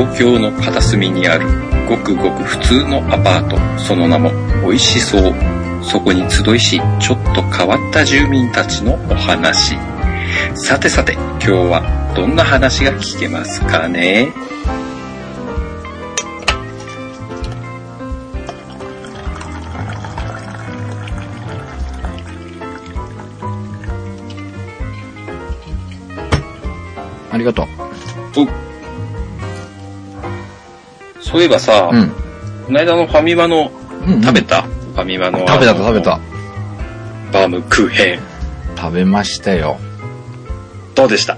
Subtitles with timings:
[0.00, 1.46] 東京の片隅にある
[1.86, 4.30] ごくごく普通のアパート、その名も
[4.66, 5.34] 美味しそう。
[5.82, 9.76] そこに集いし、ちょっと変わった住民たちのお話。
[10.54, 14.32] さてさて、今日はどんな話が聞けますかね？
[27.30, 28.69] ありがとう。
[31.30, 32.08] そういえばさ、うん。
[32.66, 33.70] この間のファミマの、
[34.06, 35.40] うん食べた、ファミマの。
[35.46, 36.18] 食べた食べた。。
[37.32, 38.20] バームクーヘン。
[38.76, 39.78] 食べましたよ。
[40.94, 41.36] どうでした？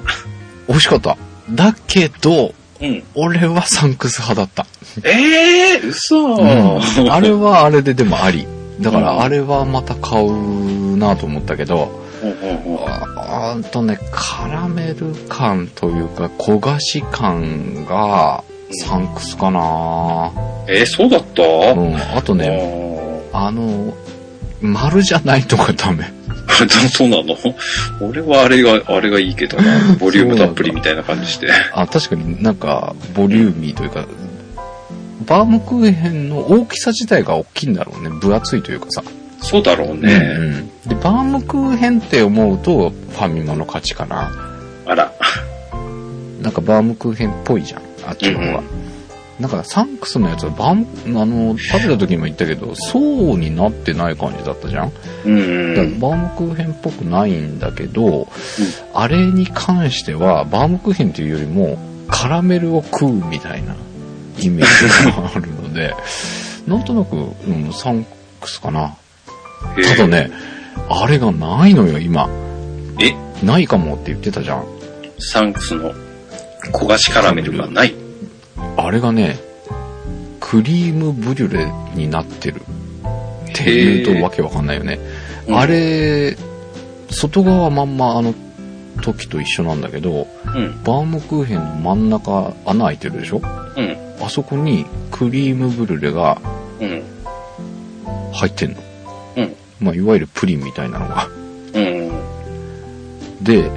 [0.68, 1.16] 美味しかった。
[1.50, 3.02] だけど、うん。
[3.14, 4.66] 俺はサンクス派だった。
[5.08, 6.80] ええー、嘘、うん
[7.12, 8.46] あれはあれででもあり。
[8.80, 20.32] だかうんらあれはまた買うなと思ったけど、うんとね、カラメル感というか焦がし感がサンクスかな
[20.68, 21.96] えー、そうだった、うん。
[22.16, 23.22] あとね、ね。
[23.32, 23.94] あの、
[24.60, 26.12] 丸じゃないとかダメ。
[26.92, 27.36] そうなの？
[28.00, 29.78] 俺はあれが、あれがいいけどな。
[29.98, 31.48] ボリュームたっぷりみたいな感じして。
[31.72, 34.04] あ、確かになんか、ボリューミーというか、
[35.26, 38.10] バームクーヘンの大きさ自体が大きいんだろうね。
[38.10, 39.02] 分厚いというかさ。
[39.40, 40.12] そうだろううんね。
[40.12, 44.32] うんで、バームクーヘンって思うと、ファミマの勝ちかな。
[44.86, 45.12] あら。
[46.42, 48.58] なんかバームクーヘンっぽいじゃん、あっちの方が。
[48.58, 48.64] うん
[49.40, 54.92] なんかサンクスのやつはバーム、あの、食べた時も言ったけど、層になってない感じだったじゃん？
[55.24, 58.28] うんだからバームクーヘンっぽくないんだけど、
[58.94, 61.76] あれに関しては、バームクーヘンというよりも、
[62.08, 63.74] カラメルを食うみたいな
[64.38, 65.92] イメージがあるので、
[66.68, 67.20] なんとなく、う
[67.52, 68.06] ん、サン
[68.40, 68.94] クスかな。
[69.76, 70.30] えーただね、
[70.88, 72.28] あれがないのよ、今。
[73.00, 73.16] え？
[73.44, 74.64] ないかもって言ってたじゃん。
[75.18, 75.92] サンクスの
[76.70, 77.94] 焦がしカラメルがない。
[78.76, 79.38] あれがね、
[80.40, 82.62] クリームブリュレになってる。
[82.62, 84.98] っていうとわけわかんないよね。
[85.48, 86.36] うんあれ、
[87.10, 88.32] 外側はまんまあの
[89.02, 90.82] 時と一緒なんだけど、うん。
[90.84, 93.42] バームクーヘンの真ん中穴開いてるでしょ？
[93.76, 93.96] うん。
[94.24, 96.40] あそこにクリームブリュレが
[96.80, 97.02] うん。
[98.32, 98.76] 入ってんの。
[99.36, 99.56] うん。
[99.80, 101.26] まあ、いわゆるプリンみたいなのが。
[101.74, 102.12] うん。
[103.42, 103.68] で、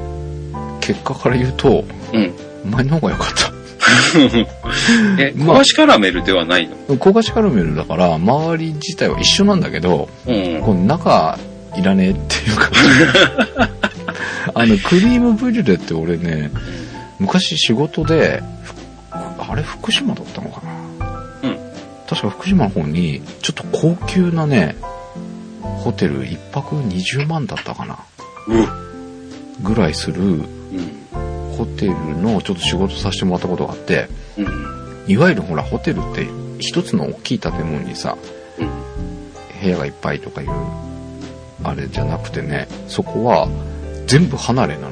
[0.81, 1.83] 結果から言うと、
[2.13, 2.33] うん。
[2.65, 3.51] お前の方が良かった。
[5.19, 10.61] え、まあ焦がしカラメルではないの焦がしカラメルだから、周り自体は一緒なんだけど、うん。
[10.61, 11.37] この中
[11.77, 12.71] いらねえっていうか
[14.53, 16.49] あのクリームブリュレって俺ね
[17.19, 18.41] 昔仕事で
[19.11, 20.73] あれ福島だったのかな
[21.43, 21.57] うん
[22.07, 24.75] 確か福島の方にちょっと高級なね
[25.61, 27.99] ホテル一泊20万だったかな
[28.47, 31.04] うぐらいするうん。
[31.75, 35.05] ホテルのちょっと仕事させてもらったことがあってうん。
[35.07, 36.27] いわゆるほらホテルって
[36.59, 38.17] 一つの大きい建物にさ
[38.57, 38.69] うん。
[39.61, 40.49] 部屋がいっぱいとかいう
[41.63, 43.47] あれじゃなくてねそこは
[44.07, 44.91] 全部離れなの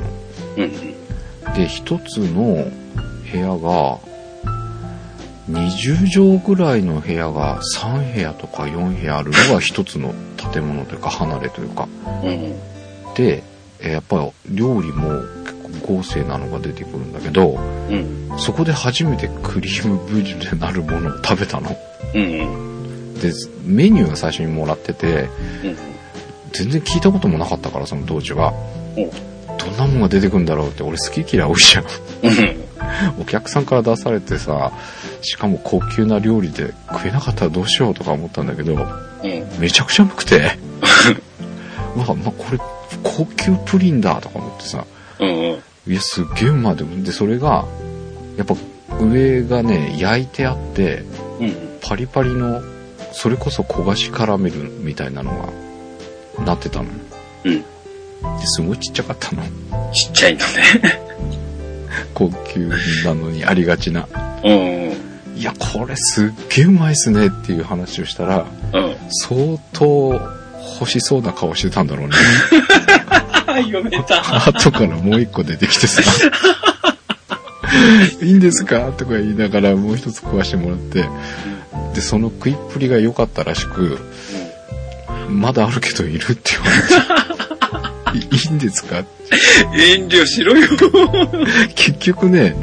[0.57, 1.53] うん。
[1.55, 2.65] で一つの
[3.31, 3.99] 部屋が
[5.49, 11.87] 20畳ぐらいの部屋が3部屋とか4部屋あるのが一つの建物というか離れというか
[12.23, 12.39] うん。
[13.15, 13.43] で
[13.79, 14.17] えーやっぱ
[14.47, 15.09] り料理も
[15.42, 15.42] 結
[15.83, 18.31] 構豪勢なのが出てくるんだけどうん。
[18.37, 21.75] そこで初めてクリームブリュレなるものを食べたの
[22.15, 23.13] うん。
[23.15, 23.31] で
[23.63, 25.29] メニューが最初にもらってて
[25.63, 25.77] うん。
[26.51, 28.53] 全然聞いたこともなかったからその当時は
[28.97, 29.09] うん
[29.57, 33.21] どんなもんが出てくるんだろうって俺好き嫌い多いじゃんうん。
[33.21, 34.71] お客さんから出されてさ
[35.21, 39.59] しかも高級な料理で食えなかったらどうしようとか思ったんだけどうん。
[39.59, 40.51] めちゃくちゃうまくて
[41.95, 42.57] うわ、まあ、これ
[43.03, 44.85] 高級プリンだとか思ってさ
[45.19, 45.59] うん。
[45.85, 47.65] いやすっげえうまいででそれが
[48.37, 48.55] やっぱ
[48.99, 51.03] 上がね焼いてあって
[51.39, 51.79] うん。
[51.81, 52.61] パリパリの
[53.11, 55.53] それこそ焦がしカラメルみたいなの
[56.37, 56.89] がなってたの
[57.43, 57.61] うん。
[57.61, 57.65] で
[58.45, 59.43] すごいちっちゃかったの
[59.91, 61.03] ちっちゃいのね。
[62.15, 62.69] 高級
[63.03, 64.07] なのにありがちな
[64.43, 64.93] うん。
[65.35, 68.95] いやこれすっげえうまいっすねっていう話をしたらうん。
[69.09, 70.19] 相当
[70.79, 72.15] 欲しそうな顔してたんだろうね
[73.61, 74.47] 読めた。
[74.47, 76.01] 後からもう一個出てきてさ。
[78.21, 78.91] いいんですか？
[78.91, 81.05] とか言いながらもう一つ食わしてもらって。
[81.95, 83.97] でその食いっぷりが良かったらしく
[85.29, 86.65] まだあるけどいるって言わ
[88.13, 88.27] れて。
[88.35, 89.03] いいいんですか？
[89.75, 90.67] 遠慮しろよ。
[91.75, 92.55] 結局ね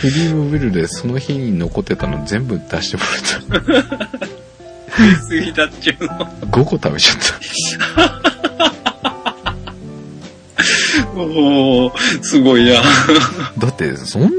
[0.00, 3.02] クリームブリュレその日に残ってたの全部出しても
[3.50, 4.08] らった。
[5.28, 6.04] 過ぎだっちゅう。
[6.06, 6.10] の。
[6.50, 7.16] 5個食べちゃっ
[8.22, 8.23] た
[11.16, 12.82] おー、すごいな。
[13.58, 14.30] だって、そん、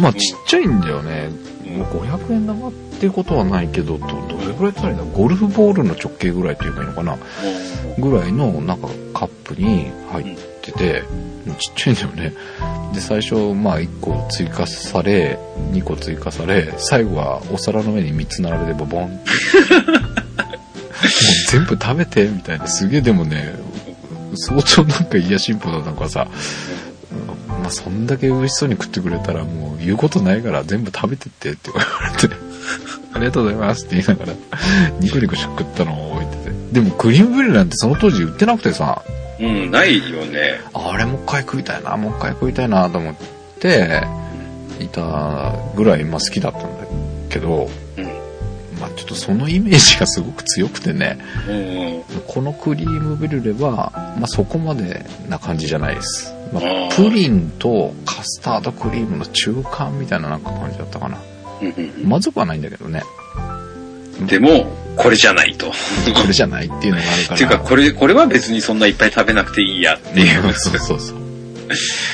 [0.00, 1.30] まあちっちゃいんだよね。
[1.64, 5.04] 500円玉っていうことはないけど、ど、どれぐらいつらいんだ？
[5.04, 7.16] ゴルフボールの直径ぐらいって言えばいいのかな？
[7.98, 11.02] ぐらいの、なんかカップに入ってて、
[11.58, 12.34] ちっちゃいんだよね。
[12.94, 15.38] で、最初、まあ1個追加され、
[15.72, 19.14] 2個追加され、最後はお皿の上に3つ並べてボボンって。
[21.02, 22.66] もう全部食べて、みたいな。
[22.68, 23.54] すげえでもね、
[24.34, 26.28] 相当なんか癒しんぽだなんかさ、
[27.60, 32.34] まあそんだけ美味しそうに食ってくれたらもう言うことないから全部食べてってって言われて、
[33.14, 34.38] ありがとうございますって言いながら、
[35.00, 36.52] ニコニコ食ったのを置いてて。
[36.72, 39.02] でもクリームブリュレなんてその当時売ってなくてさ、
[39.38, 40.60] うん、ないよね。
[40.72, 43.14] あれもう一回食いたいな、もう一回食いたいなと思っ
[43.60, 44.02] て、
[44.80, 46.86] いたぐらい、まあ好きだったんだ
[47.28, 47.68] けど、
[48.92, 51.18] ちょっとそのイメージがすごく強くてね、
[51.48, 51.52] う
[52.18, 52.20] ん。
[52.26, 56.34] このクリームブリュレは、まあそこまでな感じじゃないです。
[56.52, 56.62] まあ
[56.94, 61.18] プリンとカスタードクリームの中間みたいななんか感じだったかな。
[61.62, 63.02] うんまずくはないんだけどね。
[64.26, 64.66] でも、
[64.96, 65.66] これじゃないと。
[65.66, 65.74] こ
[66.26, 67.34] れじゃないっていうのがあるから。
[67.34, 70.52] っていうか、これ、これは別にそんないっぱい食べなくていいやっていう。
[70.54, 71.18] そうそうそう。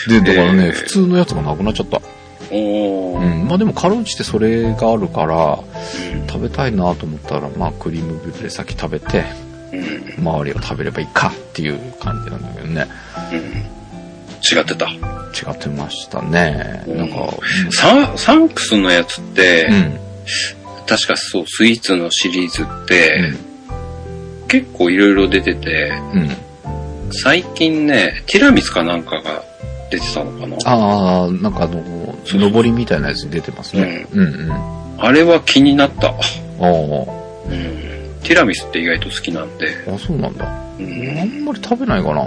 [0.09, 2.01] で、だからね、えー普通のやつがなくなっちゃった。
[2.51, 3.49] うん。
[3.49, 5.59] まあでも、かろうじてそれがあるから、
[6.13, 9.25] うん食べたいなと思ったら、まあ、クリームブリュレ先食べて、
[9.73, 10.23] うん。
[10.23, 12.87] 周りを食べればいいかっていう感じなんだけどね。
[13.33, 13.39] うん。
[13.39, 14.89] 違ってた？
[14.91, 14.99] 違
[15.51, 16.85] ってましたね。
[16.87, 17.31] なんか、
[17.71, 19.99] ササンクスのやつって、うん。
[20.87, 23.39] 確かそう、スイーツのシリーズっうて、ん。
[24.49, 27.11] 結構いろいろ出てて、うん。
[27.11, 29.43] 最近ね、ティラミスかなんかが
[29.91, 30.57] 出てたのかな？
[30.67, 34.07] ああ、なんかあの、上りみたいなやつに出てますね。
[34.13, 34.53] うんうん。
[34.53, 36.09] ああれは気になった。
[36.09, 36.19] あ、うん。
[38.23, 39.69] ティラミスって意外と好きなんで。
[39.87, 40.45] あ、そうなんだ。
[40.45, 40.85] うあん。
[40.85, 42.23] んまり食べないかな。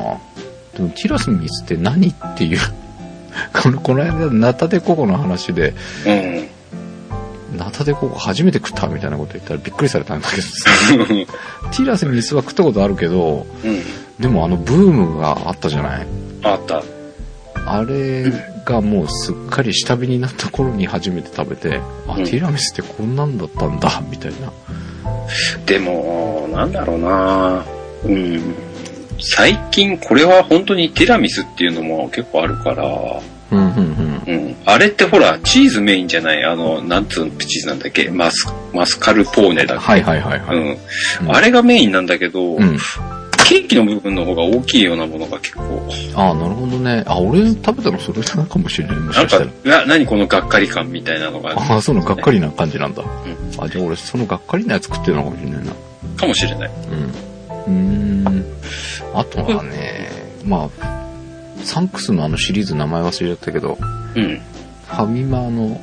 [0.76, 2.60] でも、ティラスミスって何っていう。
[3.62, 5.74] この、この間、ナタデココの話で、
[6.06, 7.58] うん。
[7.58, 10.50] ナタデココ初めて食ったみたいなこと言ったらびっくりされたんだけどさ。
[11.72, 13.82] ティラスミスは食ったことあるけど、うん。
[14.20, 16.08] でもあのブームがあったじゃない？
[16.44, 16.82] あった。
[17.66, 18.32] あれ
[18.72, 24.52] がもうすっかり下火になった頃に初めて食べて、あ、うんティラミスってこんなんだったんだ、みたいな。
[25.66, 27.64] でも、なんだろうな
[28.06, 28.56] うん。
[29.20, 33.22] 最近これは本当にティラミスっていうのも結構あるから、
[33.52, 34.56] うん、うん、うん。
[34.66, 38.10] あれってほら、チーズメインじゃないあの、なんつうのチーズなんだっけ？
[38.10, 39.82] マス、マスカルポーネだうん。
[39.82, 39.92] っけ？
[39.92, 40.58] はいはいはいはい。
[40.58, 40.64] うん。
[40.70, 40.78] うん
[41.36, 42.78] あれがメインなんだけど、うん。
[43.52, 47.04] ケーキの部分の方が大きいようなものが結構、ああ、なるほどね。
[47.06, 48.98] あ、俺食べたのそれなのかもしれない。
[48.98, 53.04] もしなんかしたから、な、何このがっかり感みたいなのが、ああ、そのがっかりな感じなんだ。
[53.04, 53.06] う
[53.58, 55.74] あ、じゃあ俺そのがっかりなやつ食ってるのかもしれないな。
[56.16, 56.72] かもしれない。
[57.68, 58.24] うん。
[58.24, 58.46] うーん。
[59.14, 60.10] あとはね、
[60.46, 61.02] まあ、
[61.66, 63.78] サンクスのあのシリーズ名前忘れちゃったけど、
[64.16, 64.42] うん。
[64.88, 65.78] ファミマの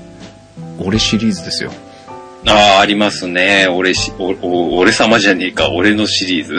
[0.79, 1.73] 俺シリーズですよ。
[2.47, 3.69] ああ、ありますね。
[3.69, 5.70] 俺し、お、お、俺様じゃねえか。
[5.70, 6.59] 俺のシリーズ。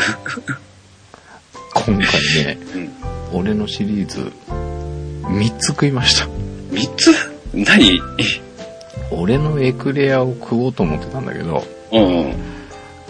[1.89, 2.57] 今回ね、
[3.33, 3.39] うん。
[3.39, 6.27] 俺のシリーズ、3つ食いました。
[6.71, 7.11] 三つ？
[7.53, 7.99] 何？
[9.11, 12.35] 俺のエクレアを食おうと思ってたんだけど、うん。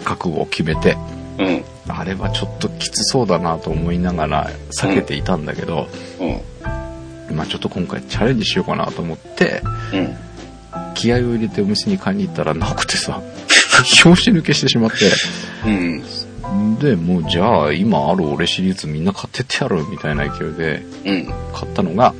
[0.02, 0.96] 覚悟を決めて、
[1.38, 1.64] うん。
[1.88, 5.86] あれはちょっときつそうだなと思いながら避けていたんだけど、
[6.18, 7.36] うん。
[7.36, 9.62] まあちょっと今回チャレンジしようかなと思って、
[9.92, 10.16] うん。
[10.94, 13.22] 気合を入れてお店に買いに行ったらなくてさ、
[14.02, 14.96] 拍子抜けしてしまって、
[15.66, 16.02] うん。
[16.80, 21.26] で、もうじゃあ今ある俺シリーズみんな買ってってやるみたいな勢いでうん。
[21.52, 22.14] 買ったのが、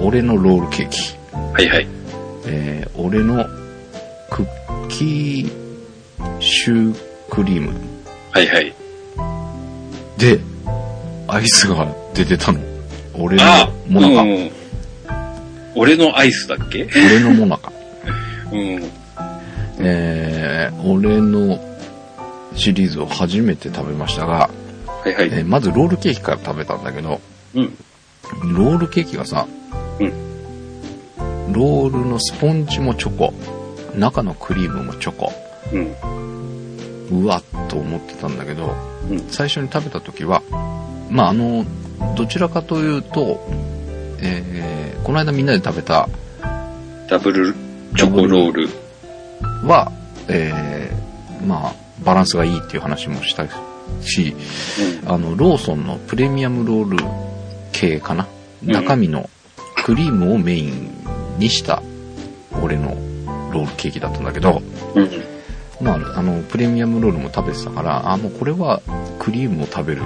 [0.00, 1.16] 俺のロールケーキ。
[1.32, 1.86] はいはい。
[2.46, 3.44] えー、俺の
[4.30, 6.98] クッキーシュー
[7.30, 7.72] クリーム
[8.32, 8.74] はいはい。
[10.18, 10.38] で、
[11.28, 12.60] アイスが出てたの。
[13.14, 14.22] 俺のあモナカ。
[14.22, 14.50] うん。
[15.76, 16.88] 俺のアイスだっけ？
[16.94, 17.72] 俺のモナカ。
[18.52, 18.82] うん。
[19.80, 21.58] えー、俺の
[22.54, 24.50] シリーズを初めて食べましたが、
[25.02, 25.26] はいはい。
[25.26, 27.20] えーまずロールケーキから食べたんだけど、
[27.54, 27.76] うん。
[28.54, 29.46] ロールケーキがさ、
[29.98, 30.12] うん
[31.52, 33.32] ロールのスポンジもチョコ、
[33.98, 35.32] 中のクリームもチョコ、
[35.72, 37.22] うん。
[37.24, 38.72] うわっと思ってたんだけど、
[39.10, 40.42] うん最初に食べた時は、
[41.10, 41.64] まああの、
[42.16, 43.46] どちらかというと、
[44.20, 46.08] えーこの間みんなで食べた
[47.08, 47.54] ダブル
[47.96, 48.68] チョコロール。
[49.66, 49.90] は、
[50.28, 53.46] えーまあバランスがいいっていう話もした
[54.02, 54.34] し、
[55.06, 57.04] あの、ローソンのプレミアムロール
[57.72, 58.26] 系かな？
[58.64, 59.30] うん中身の
[59.84, 60.90] クリームをメイン
[61.38, 61.82] にした
[62.62, 62.90] 俺の
[63.50, 64.60] ロールケーキだったんだけど。
[65.80, 68.82] まあ、あの、プレミアムロールも食べてたから、あ、もうこれは
[69.18, 70.02] クリームを食べる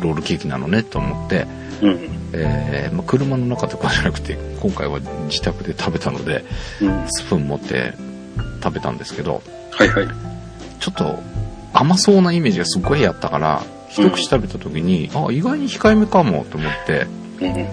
[0.00, 1.46] ロールケーキなのねと思って、
[1.80, 2.10] うん。
[2.32, 4.98] えーまあ、車の中とかじゃなくて、今回は
[5.28, 6.44] 自宅で食べたので、
[6.82, 7.06] うん。
[7.08, 7.92] スプーン持って
[8.60, 10.08] 食べたんですけど、はいはい。
[10.80, 11.22] ちょっと
[11.72, 17.06] 甘そうなイメージがすっごいあったから、一口食べた時に、あ、意外に控えめかもと思って、
[17.40, 17.54] うん。
[17.54, 17.68] で、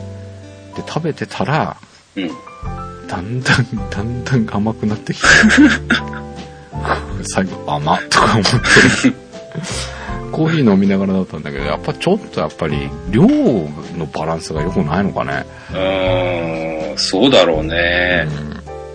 [0.88, 1.78] 食べてたら、
[2.16, 2.30] うん。
[3.08, 5.28] だんだん、だんだん甘くなってきて、
[7.24, 9.28] 最後甘っとか思って、
[10.32, 15.46] コーヒー飲みながらだったんだけど、やっぱちょっとやっぱり量のバランスが良くないのかね。
[15.72, 18.28] うーん、そうだろうね。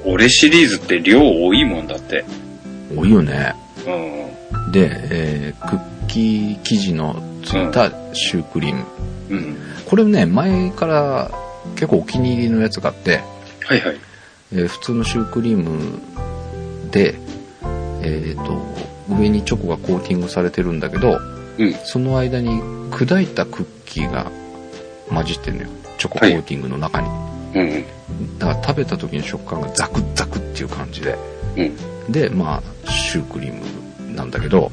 [0.04, 2.25] う俺シリーズって量多いもんだって。
[2.95, 2.99] ん。
[2.99, 3.54] 多いよね。
[3.86, 4.72] うん。
[4.72, 8.84] で、えークッキー生地のついたシュークリーム。
[9.30, 9.56] うん。
[9.86, 11.30] これね、前から
[11.74, 13.22] 結構お気に入りのやつがあって、
[13.64, 13.96] はいはい。
[14.52, 16.00] えー普通のシュークリーム
[16.90, 17.14] で、
[18.02, 18.60] えっ、と、
[19.08, 21.18] 上にチョコがコーティングされてるんだけど、
[21.58, 21.74] うん。
[21.84, 22.60] その間に
[22.90, 24.30] 砕いたクッキーが
[25.08, 25.68] 混じってるのよ。
[25.98, 27.08] チョココーティングの中に。
[27.54, 28.38] うん。
[28.38, 31.16] だから食べた時の食感がザクザクっていう感じで。
[31.56, 32.12] うん。
[32.12, 33.54] で、まあ、シュークリー
[34.08, 34.70] ムなんだけど、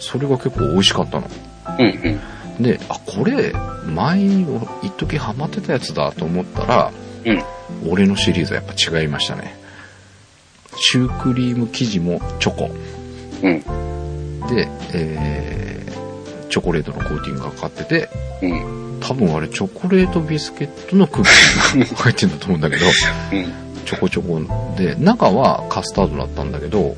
[0.00, 1.28] それが結構美味しかったの。
[1.78, 2.20] うん。
[2.58, 2.62] うん。
[2.62, 3.52] で、あ、これ、
[3.86, 4.46] 前に
[4.82, 6.92] 一時ハマってたやつだと思ったら、
[7.24, 7.42] うん。
[7.90, 9.54] 俺のシリーズはやっぱ違いましたね。
[10.76, 12.70] シュークリーム生地もチョコ。
[13.42, 13.60] うん。
[14.48, 18.08] で、えー、チョコレートのコーティングがかかってて、
[18.42, 19.00] うん。
[19.00, 23.61] 多分あれチョコレートビスケットのクッキーが入ってんだと思うんだけど、うん。
[23.84, 26.96] チョコチョコで、中はカスタードだったんだけど、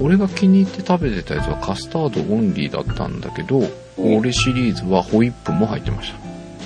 [0.00, 3.70] 俺が気に入って食べてたやつはカスタードオンリーだったんだけど、うん
[4.18, 6.12] 俺シリーズはホイップも入ってまし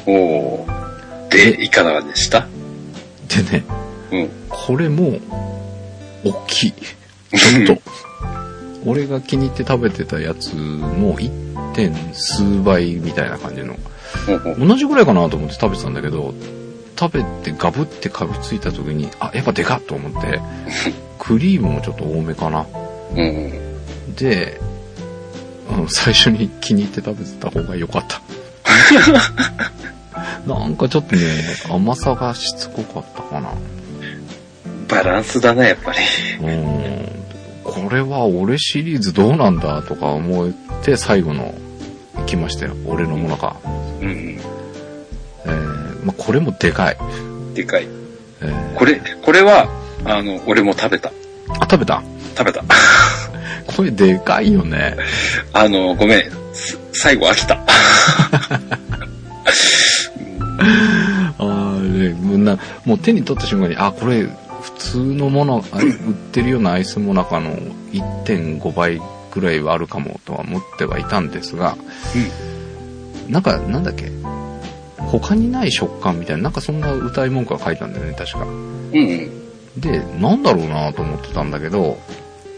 [0.06, 1.28] おー。
[1.30, 2.46] で、いかがでした？
[3.26, 3.42] た。
[3.42, 3.64] でね、
[4.12, 4.30] うん。
[4.50, 5.18] これも、
[6.24, 6.72] 大きい。
[7.34, 7.82] ちょっと。
[8.84, 11.30] 俺が気に入って食べてたやつの 1.
[11.72, 13.76] 点数倍みたいな感じの。
[14.26, 16.34] ほうほう同じぐらいかなと思って食べてたんだけど、
[17.02, 20.40] 食べてガブってかぶついた時に、あ、やっぱでかっと思って、
[21.18, 22.64] クリームもちょっと多めかな。
[23.16, 24.14] うん。
[24.14, 24.60] で、
[25.76, 28.22] うん最初に気に入って食べてた方が良かった。
[30.46, 31.22] なんかちょっとね、
[31.68, 33.50] 甘さがしつこかったかな。
[34.88, 35.98] バランスだな、やっぱり。
[36.40, 37.08] うん。
[37.64, 40.52] これは俺シリーズどうなんだとか思っ
[40.84, 41.54] て最後の
[42.16, 42.76] 行きましたよ。
[42.86, 43.56] 俺のものが。
[44.00, 44.38] うん。
[45.44, 46.96] えー、まあ、これもでかい。
[47.54, 47.86] でかい。
[48.40, 49.68] えー、これ、これは、
[50.04, 51.10] あの、俺も食べた。
[51.48, 52.02] あ、食べた？
[52.36, 52.64] 食べた。
[53.76, 54.96] これでかいよね。
[55.52, 56.22] あの、ごめん。
[56.52, 57.58] す最後飽きた。
[61.38, 64.22] あれ、もうな、もう手に取った瞬間に、あ、これ、
[64.62, 65.92] 普通のもの、あ売っ
[66.32, 67.56] てるようなアイスも中の
[67.92, 69.00] 1.5倍
[69.32, 71.76] ぐらいはあるかもとは思ってはいたんですが、
[73.28, 74.10] なんか、なんだっけ、
[75.10, 78.44] 他にない食感みたいな、なんかそんな歌い文句が書いたんだよね、確か。
[78.44, 79.42] うん。
[79.76, 81.98] で、なんだろうなと思ってたんだけど、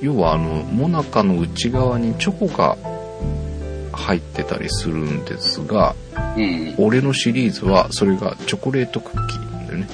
[0.01, 2.77] 要はあの、モナカの内側にチョコが
[3.93, 5.95] 入ってたりするんですが、
[6.37, 6.75] うん。
[6.79, 9.89] 俺のシリーズはそれがチョコレートクッキーなんだよね。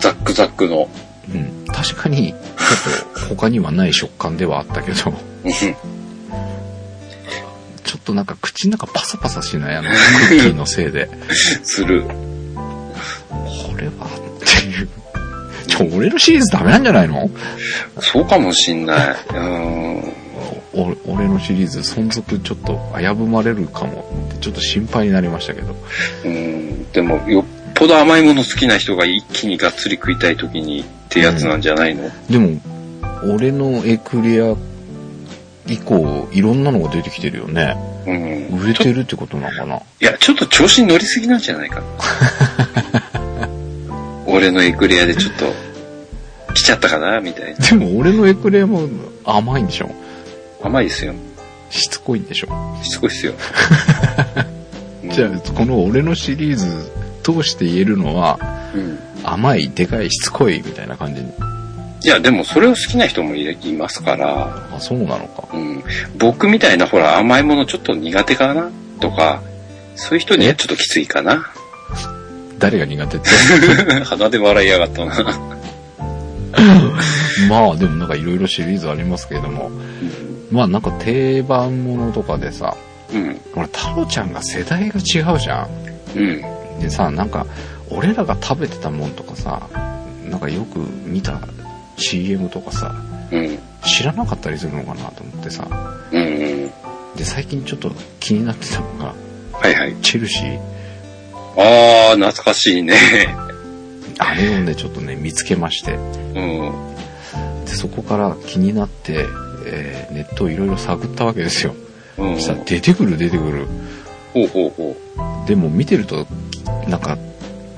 [0.00, 0.88] ザックザックの。
[1.32, 1.64] うん。
[1.66, 5.12] 確かに、ちょっと他にはない食感ではあったけど、
[5.44, 5.99] うん。
[7.90, 9.96] ちょっとなんか口の中パサパサしないあのク
[10.36, 11.10] ッキーのせいで、
[11.64, 12.04] する。
[12.04, 12.14] こ
[13.76, 14.88] れはっていう。
[15.66, 17.28] ちょ、俺のシリーズダメなんじゃないの？
[17.98, 19.16] そうかもしんない。
[19.34, 19.98] うん。
[20.72, 25.74] お俺のシリーズ存続ちょっと危ぶまれるかもってちょっと心配になりましたけど。
[26.24, 26.92] うん。
[26.92, 27.44] でも、よっ
[27.74, 32.60] ぽど甘いもの好きな人が一気にがっつり食いたい時にってやつなんじゃないの、でも、
[33.24, 34.54] 俺のエクレア
[35.66, 37.76] 以降、いろんなのが出てきてるよね。
[38.06, 38.12] う
[38.56, 38.60] ん。
[38.60, 39.76] 売れてるってことなのかな？
[39.76, 41.86] いや、ちょっと調子に乗りすぎなんじゃないかな。
[44.26, 45.52] 俺のエクレアでちょっと、
[46.54, 47.58] 来ちゃったかなみたいな。
[47.58, 48.88] でも俺のエクレアも
[49.24, 49.90] 甘いんでしょ？
[50.62, 51.14] 甘いですよ。
[51.70, 52.48] しつこいんでしょ？
[52.82, 53.34] しつこいっすよ。
[55.12, 56.90] じゃあ、この俺のシリーズ
[57.22, 58.38] 通して言えるのは、
[58.74, 58.98] うん。
[59.22, 61.20] 甘い、でかい、しつこいみたいな感じ？
[61.22, 61.28] に。
[62.02, 65.44] いや、でもそれを好きな人もいいますから、あ、そうなのか。
[65.52, 65.82] うん。
[66.18, 68.70] 僕みたいなほら甘いものちょっと苦手かな？
[69.00, 69.42] とか、
[69.96, 71.46] そういう人にはちょっときついかな。
[72.58, 73.28] 誰が苦手って？
[74.04, 75.14] 鼻で笑いやがったな。
[77.48, 79.70] まあでもなんかいろいろシリーズありますけれども、
[80.50, 82.76] まあなんか定番ものとかでさ、
[83.12, 83.40] うん。
[83.54, 85.68] 俺太郎ちゃんが世代が違うじゃ
[86.16, 86.78] うん。
[86.78, 86.80] ん。
[86.80, 87.46] でさ、なんか
[87.90, 89.68] 俺らが食べてたもんとかさ、
[90.28, 91.40] なんかよく見た
[92.00, 92.94] CM とかさ、
[93.30, 93.58] うん。
[93.84, 95.68] 知らなかったりするのかなと思ってさ、
[96.10, 96.22] うん。
[96.22, 96.70] うん。
[97.16, 99.14] で最近ちょっと気になってたのが、
[99.52, 99.96] はいはい。
[100.02, 100.80] チェルシー、
[101.56, 102.94] ああ、懐かしいね。
[104.18, 105.92] あれをね、ちょっとね、見つけまして。
[105.92, 106.72] うん。
[107.64, 109.26] で、そこから気になって、
[109.66, 111.74] えーネットをいろいろ探ったわけですよ。
[112.18, 112.34] うん。
[112.36, 113.66] そしたら出てくる出てくる。
[114.32, 114.96] ほうほうほ
[115.46, 116.26] でも見てると、
[116.88, 117.18] なんか、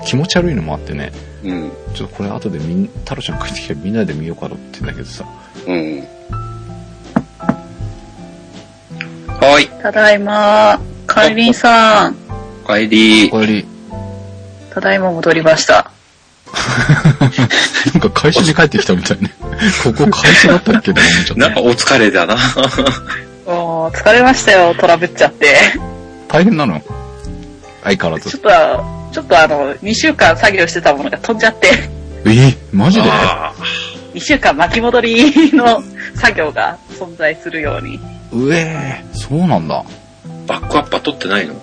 [0.05, 1.11] 気持ち悪いのもあってね、
[1.43, 1.47] う。
[1.49, 1.71] うん。
[1.93, 5.25] ちょっとこれ後でみん、太郎ちゃん帰ってきてみんなで見ようかと思ってんだけどさ。
[5.67, 6.03] うん。
[9.39, 9.67] はい。
[9.81, 10.79] ただいま。
[11.05, 12.15] カイリンさん。
[12.65, 13.29] お帰り。
[13.31, 13.65] おかえり。
[14.73, 15.91] ただいま戻りました。
[17.93, 19.33] なんか会社に帰ってきたみたいね。
[19.83, 21.39] ここ会社だったっけって思っちゃったね。
[21.39, 22.35] なんかお疲れだな。
[23.45, 25.55] もう疲れましたよ、トラブっちゃって。
[26.27, 26.81] 大変なの？
[27.83, 28.39] 相変わらずちょ。
[28.39, 28.49] っと、
[29.13, 31.69] ちょっとあの、2週間作業してたものが飛んじゃって、
[32.25, 33.09] えーマジで？
[33.11, 33.53] あ
[34.13, 35.81] 2週間巻き戻りの
[36.15, 37.99] 作業が存在するように。
[38.31, 39.83] うえー、そうなんだ。
[39.83, 41.53] ーバックアップは取ってないの？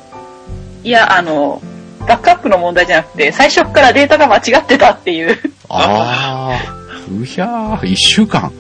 [0.85, 1.61] いや、あの、
[2.07, 5.37] バックアップの問題じゃなくて、最初からデータが間違ってたっていう、
[5.69, 8.53] あー、うひゃー、一週間。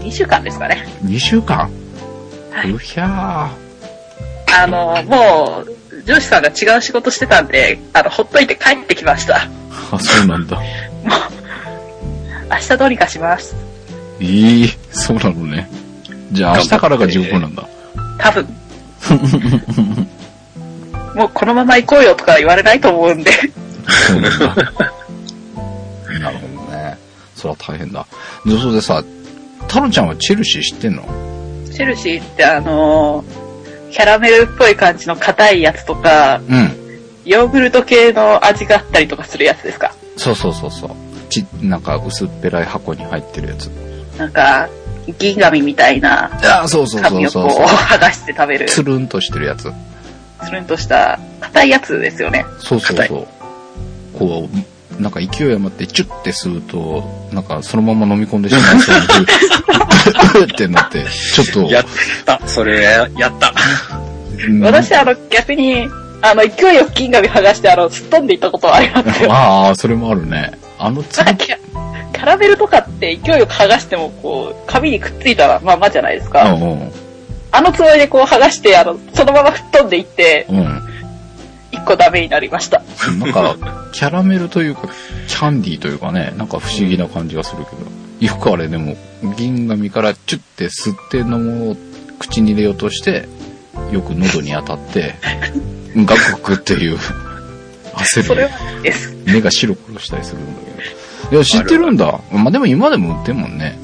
[0.00, 0.86] 2週間ですかね。
[1.02, 1.70] 二週間。
[2.50, 2.70] はい。
[2.72, 3.50] うひゃ
[4.52, 5.69] あの、もう、
[6.04, 9.48] 上司さんが違う仕事してたんで、あの、ほっといて帰ってきました。
[9.90, 9.96] ー。
[9.96, 10.60] あ、そうなんだ。
[12.50, 13.54] 明日どうにかします。
[14.20, 15.68] えー、そうなのね。
[16.32, 17.68] じゃあ明日からが地獄なんだ。
[18.18, 18.46] 多分。
[21.14, 23.32] もうこのまま行こうよとか言われないと思うんで。
[23.32, 24.54] そうなんだ。
[26.20, 26.98] なるほどね。
[27.34, 28.06] それは大変だ。
[28.44, 29.02] で、それでさ、
[29.68, 31.02] タロちゃんはチェルシー知ってんの？
[31.72, 33.24] チェルシーってあの
[33.90, 36.76] キャラメルっぽい感じの硬いやつとか、うん。
[37.24, 39.92] ヨーグルト系の味があったりとかするやつですか？
[40.16, 40.90] そうそうそうそう。
[41.28, 43.66] ち、なんか薄っぺらい箱に入ってるやつ。
[44.18, 44.68] なんか、
[45.18, 49.72] 銀紙みたいなああ、そうそうそうそう紙をこう剥がして食べる、つるんとしてるやつ。
[50.44, 52.44] つるんとした硬いやつですよね。
[52.58, 53.26] そうそう硬そう。
[54.18, 54.56] こう、
[55.00, 58.92] なんか勢い余ってチュッて吸うと、なんかそのまま飲み込んでしまいそ
[60.38, 61.84] うに、ってなって、ちょっと、やっ
[62.24, 62.40] た。
[62.46, 62.82] それ、
[63.16, 63.52] やった。
[64.48, 65.88] うん私あの逆に、
[66.22, 69.32] あの勢いよく銀紙剥がしてあの、すっ飛んでいったことはありますよ。
[69.32, 70.52] ああ、それもあるね。
[70.78, 71.58] あのつるなんかキャ
[72.12, 76.52] キャラメルとかって勢いよく剥がしてもこう、紙にくっついたらまあまあじゃないですか。
[76.52, 76.92] うん
[77.52, 80.82] あのつもりでこう剥がして、あの、そのまま吹っ飛んでいって、うん。
[81.72, 81.78] うん。
[81.78, 82.82] 一個ダメになりました。
[83.18, 83.56] なんか、
[83.92, 84.88] キャラメルというか、
[85.28, 88.00] キャンディーというかね、なんか不思議な感じがするけど。
[88.20, 88.96] よくあれでも、
[89.36, 91.76] 銀紙からチュッて吸って飲もう、
[92.18, 93.28] 口に入れようとして、
[93.92, 95.14] よく喉に当たって、
[95.96, 96.98] ガクガクっていう、
[97.94, 98.48] 焦る。
[99.24, 100.70] 目が白黒したりするんだけ
[101.30, 101.36] ど。
[101.36, 102.20] いや、知ってるんだ。
[102.32, 103.78] まあ、でも今でも売ってんもんね。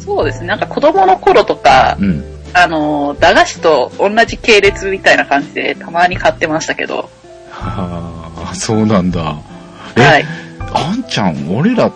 [0.00, 0.48] そうですね。
[0.48, 2.24] なんか子供の頃とか、うん。
[2.52, 7.10] あの、駄菓子と同じ系列みたいな感じでたまに買ってましたけど。
[7.56, 9.36] はあ、そうなんだ。
[9.96, 10.24] え、はい。
[10.74, 11.90] あんちゃん、俺ら、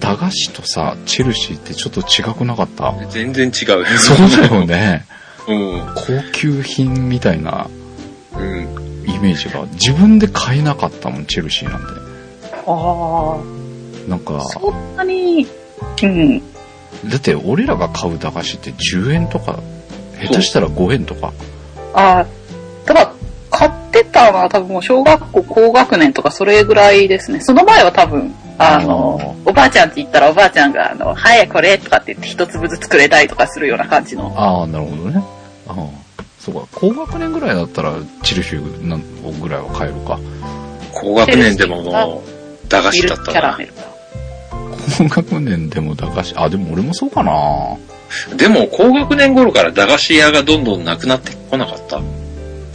[0.00, 2.92] 駄菓子とさ、チェルシーってちょっと違くなかった？
[3.10, 3.86] 全然違う。
[3.98, 5.06] そうだよね。
[5.48, 5.82] うん。
[5.94, 7.68] 高級品みたいな
[8.36, 9.04] うん。
[9.06, 9.64] イメージが。
[9.72, 11.86] 自分で買えなかったもん、チェルシーなんて。
[12.66, 13.36] あ
[14.08, 15.46] なんかあ。、そんなに、
[16.02, 16.38] うん。
[17.08, 19.58] だって俺らが買う駄菓子って10円とか、
[20.20, 21.32] 下手したら5円とか。
[21.94, 22.26] ああ、
[22.86, 23.12] ただ、
[23.56, 27.40] 買ってたのは多分もう小学校高学年とかそれぐらいですね。
[27.40, 34.32] その前は多分、あの、おばあちゃんって言ったらおばあちゃんが、あの、はい、これとかって言って一粒ずつくれたりとかするような感じの。
[34.36, 35.22] ああ、なるほどね。
[35.68, 36.04] ああ。
[36.44, 40.18] そうか、高学年ぐらいだったら、チェルシー何本ぐらいは買えるか。
[40.92, 43.66] 高学年でももう、駄菓子だったなクキャラメ。
[43.66, 43.82] ルか。
[44.98, 47.32] 高学年でも駄菓子、あ、でも俺もそうかな。
[48.36, 52.00] でも、高学年頃から駄菓子屋がどんどんなくなってこなかった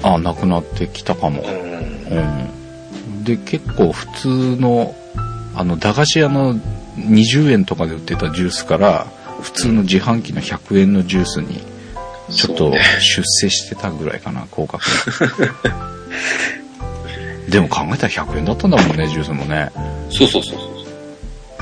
[0.04, 1.42] あ、なくなってきたかも。
[1.42, 2.18] うん。
[2.18, 3.24] うん。
[3.24, 4.28] で、結構普通
[4.60, 4.96] の、
[5.56, 6.56] あの、駄菓子屋の
[6.98, 9.08] 20円とかで売ってたジュースから、
[9.42, 11.62] 普通の自販機の100円のジュースに、
[12.32, 14.84] ちょっと出世してたぐらいかな、高額
[17.48, 17.50] 年。
[17.50, 19.72] でも考えたら100円だったんだもんね、ジュースもね。
[20.10, 20.70] そうそうそうそう。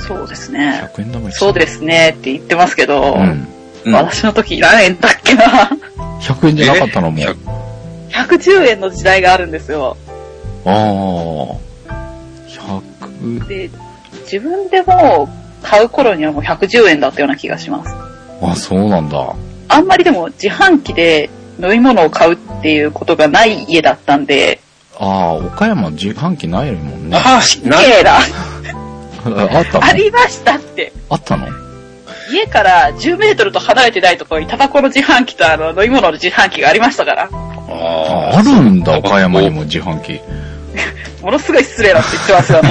[0.01, 0.89] そうですね。
[0.95, 3.47] 100円玉そうですねって言ってますけど、うん。
[3.85, 5.69] うん私の時何円だっけな
[6.19, 7.19] 100円じゃなかったのも。
[7.19, 7.33] えあ
[8.25, 9.95] 110円の時代があるんですよ。
[10.65, 10.69] あ。
[12.47, 13.69] 100、で、
[14.23, 15.29] 自分でも
[15.61, 17.95] う買う頃にはもう110円だったような気がします。
[18.41, 19.35] あ、そうなんだ。
[19.69, 21.29] あんまりでも自販機で
[21.61, 24.59] 飲み物を買うっていうことがない家だったんで、
[24.99, 27.17] ああ、岡山自販機ないもんね。
[27.17, 28.17] ああ、な、綺麗だ
[29.57, 29.85] あったの？
[29.85, 30.91] ありましたって。
[31.09, 31.47] あったの？
[32.31, 37.29] 家から10メートルと離れてないところにタバコの自販機とあの飲み物の自販機がありましたから。
[37.69, 40.19] あああるんだ、岡山にも自販機。
[41.23, 42.69] ものすごい失礼だって言ってますよね。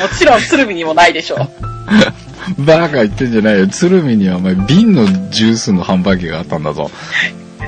[0.00, 2.62] もちろん鶴見にもないでしょう。
[2.64, 3.66] バカ言ってんじゃないよ。
[3.66, 6.90] 鶴見にはお前瓶のジュースの販売機があったんだぞ。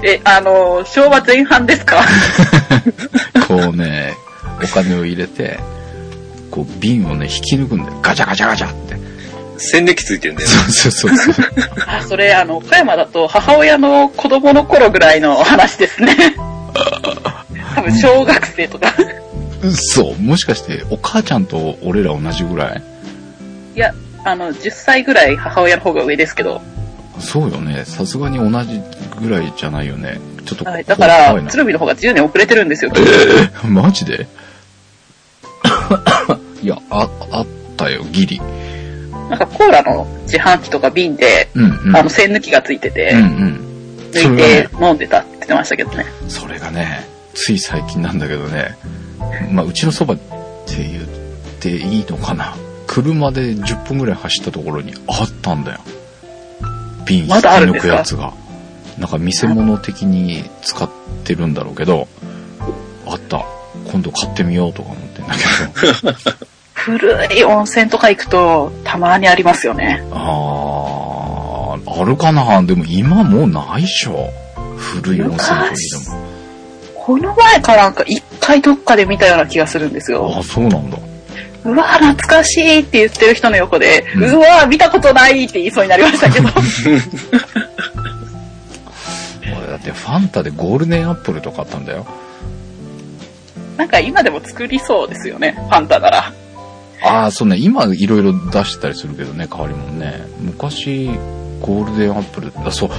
[0.04, 1.96] え、あの、昭和前半ですか？
[3.48, 4.14] こうね、
[4.62, 5.58] お金を入れて、
[6.50, 7.98] こう瓶をね、引き抜くんだよ。
[8.02, 8.87] ガチャガチャガチャって。
[9.58, 10.54] 戦歴ついてんだよね。
[10.54, 11.46] そうそうそうそう。
[11.86, 16.14] あ、それ、あの、岡山だと母親の子供の頃ぐらいの話ですね。
[17.74, 18.94] 多分小学生とか。
[19.62, 22.82] 嘘もしかして、お母ちゃんと俺ら同じぐらい？
[23.74, 23.94] いや、
[24.24, 26.60] あの、10歳ぐらい母親の方が上ですけど。
[27.18, 27.84] そうよね。
[27.84, 28.80] さすがに同じ
[29.20, 30.20] ぐらいじゃないよね。
[30.46, 32.92] ちょっと、はい、だか怖ら鶴見の方が10年遅れてるんですよ。
[33.64, 34.28] マジで？
[36.62, 38.40] いや、あ、あったよ、ギリ。
[39.28, 41.96] なんかコーラの自販機とか瓶で、うんうん。
[41.96, 43.68] あの、栓抜きがついてて、うんうん。
[44.12, 46.06] そ抜いて飲んでたって言ってましたけどね。
[46.28, 48.76] それがね、つい最近なんだけどね、
[49.52, 50.18] まあ、うちのそばっ
[50.66, 51.04] て言っ
[51.60, 52.56] ていいのかな。
[52.86, 55.80] 車で10分ぐらい走ったところにあったんだよ。
[57.04, 58.32] 瓶引き抜くやつが。
[58.98, 60.90] なんか見せ物的に使っ
[61.24, 62.08] てるんだろうけど、
[63.06, 63.44] あった。
[63.92, 66.48] 今度買ってみようとか思ってんだけど。
[66.88, 70.02] 古い温泉とか行くと、たまにありますよね。
[70.10, 72.62] あー、あるかな？
[72.62, 74.30] でも今もうないっしょ。
[74.76, 76.28] 古い温泉といえども。
[76.94, 80.34] この前かなんか一回どっかで見たような気がするんですよ。
[80.38, 80.98] あ、そうなんだ。
[81.64, 86.48] うわ、懐かしいって言ってる人の横で、ううんわ、見たことないって言いそうになりましたけど。
[89.44, 92.06] 俺だってファンタでゴールデンアップルとかあったんだよ。
[93.76, 96.32] なんか今でも作りそうですよね、ファンタなら。
[97.02, 97.56] ああ、そうね。
[97.58, 100.26] 今いろいろ出してたりするけどね、変わりもんね。
[100.40, 101.06] 昔、
[101.60, 102.90] ゴールデンアップル、あ、そう。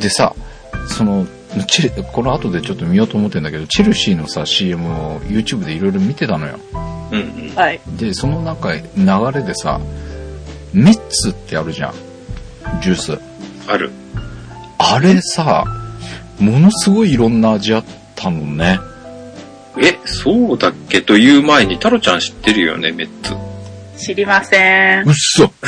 [0.00, 0.34] でさ、
[0.88, 1.26] その、
[1.66, 6.58] チェル、これ後でちょっと見ようと思ってんだけど、チェルシーのさ、CM を YouTube でいろいろ見てたのよ。
[7.10, 7.54] うんうん。
[7.54, 7.80] はい。
[7.96, 8.82] で、その中、流
[9.34, 9.80] れでさ、
[10.72, 11.94] メッツってあるじゃん。
[12.80, 13.18] ジュース。
[13.68, 13.90] ある。
[14.78, 15.64] あれさ、
[16.38, 17.84] ものすごいいろんな味あっ
[18.16, 18.78] たのね。
[19.80, 21.00] え、そうだっけ？
[21.00, 23.34] という前に、タロちゃん知ってるよね、メッツ。
[24.04, 25.04] 知りません。
[25.06, 25.46] うっそ。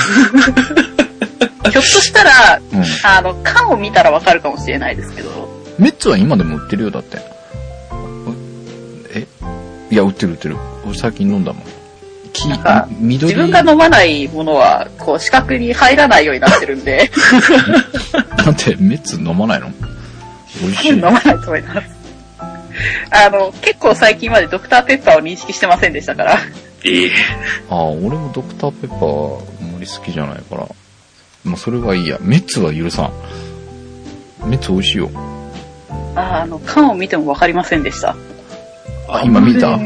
[1.71, 2.85] ひょっとしたら、うん。
[3.05, 7.19] あの、缶を見たらわかるかもしれないですけど、メッツは今でも売ってるよ、だって。
[9.15, 9.27] え？
[9.91, 10.57] いや、売ってる売ってる。
[10.85, 11.65] 俺最近飲んだもん。
[12.33, 17.11] 黄なんか、緑自分が飲まないものは、こう、視覚に入らないようになってるんで、
[18.45, 19.71] だってメッツ飲まないの？
[20.61, 20.91] 美味しい。
[20.91, 21.94] 飲まないと思います。
[23.11, 26.39] あの、結構最近までドクターペッパーを認識してませんでしたから。
[26.85, 27.11] ええ
[27.71, 30.67] ああ、俺もドクターペッパーあんまり好きじゃないから。
[31.45, 32.19] まあ、それはいいや。
[32.21, 33.13] メッツは許さん。
[34.49, 35.11] メッツ美味しいよ。
[36.17, 38.17] ああの、缶を見てもわかりませんでした。
[39.09, 39.79] あ、今見た？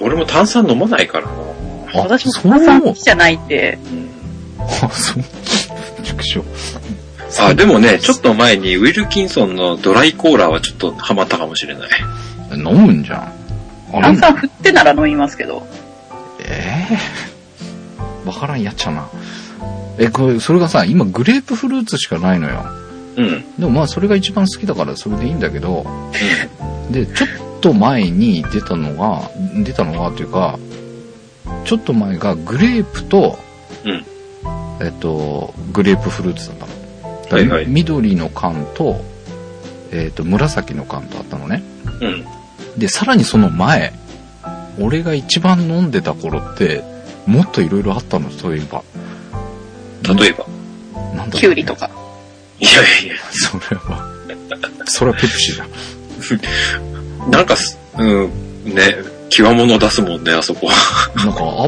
[0.00, 1.32] 俺も炭酸飲まないからな。
[1.94, 2.52] あ、私もそう？
[2.52, 3.78] 炭酸好きじゃないって、
[4.58, 5.24] あ、そう。
[6.02, 6.40] 畜生。
[7.38, 11.90] あ、でもね、ちょっと前にウィルキンソンのドライコーラはちょっとハマったかもしれない。
[12.52, 13.32] 飲むんじゃん。
[13.92, 15.66] あ炭酸振ってなら飲みますけど、
[16.40, 16.98] ええ
[18.26, 19.08] わからんやっちゃな。
[19.98, 22.64] え、これ、それがさ、今グレープフルーツしかないのよ。
[23.16, 23.44] うん。
[23.58, 25.86] でもまあそれが一番好きだからそれでいいんだけど、
[26.90, 27.28] で、ちょっ
[27.60, 29.30] と前に出たのが、
[29.62, 30.58] 出たのがというか、
[31.64, 33.38] ちょっと前がグレープと、
[33.84, 34.04] うん
[34.80, 36.72] えっと、グレープフルーツだったの。
[37.30, 39.00] だはいはい緑の缶と、
[39.92, 41.62] えっと、紫の缶とあったのね。
[42.00, 42.24] うん。
[42.78, 43.92] で、さらにその前、
[44.78, 46.82] 俺が一番飲んでた頃って、
[47.26, 48.82] もっといろいろあったの、そういえば。
[50.14, 50.46] 例えば？
[51.14, 51.90] なんだキュウリとか。
[52.58, 52.74] いやい
[53.08, 53.22] やいや。
[53.30, 54.04] それは、
[54.86, 55.70] それはペプシじゃん。
[57.30, 58.30] なんかす、うん、
[58.64, 58.96] ね、
[59.28, 60.68] 極物出すもんね、あそこ。
[61.16, 61.66] なんか、あ、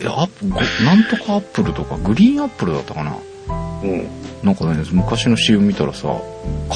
[0.00, 3.14] いやアップごなんとかアップルとか、グリーンアップルだったかな。
[3.82, 4.06] うん。
[4.42, 6.08] なんかね、昔の CM 見たらさ、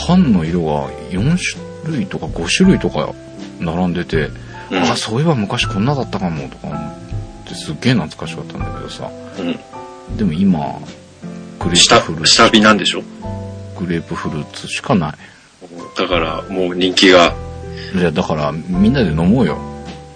[0.06, 1.36] 缶の色が4
[1.84, 3.14] 種類とか5種類とか
[3.58, 4.28] 並んでて、
[4.70, 4.82] うん。
[4.82, 6.94] あ、そういえば昔こんなだったかもとか思っ
[7.46, 9.10] て、すっげえ懐かしかったんだけどさ。
[9.38, 10.16] うん。
[10.16, 10.78] でも今、
[11.58, 12.30] グレープ下フルー、ツ。
[12.32, 13.02] 下火なんでしょ？
[13.78, 15.14] グレープフルーツしかない。
[15.96, 17.34] だから、もう人気が。
[17.94, 19.58] いや、だから、みんなで飲もうよ。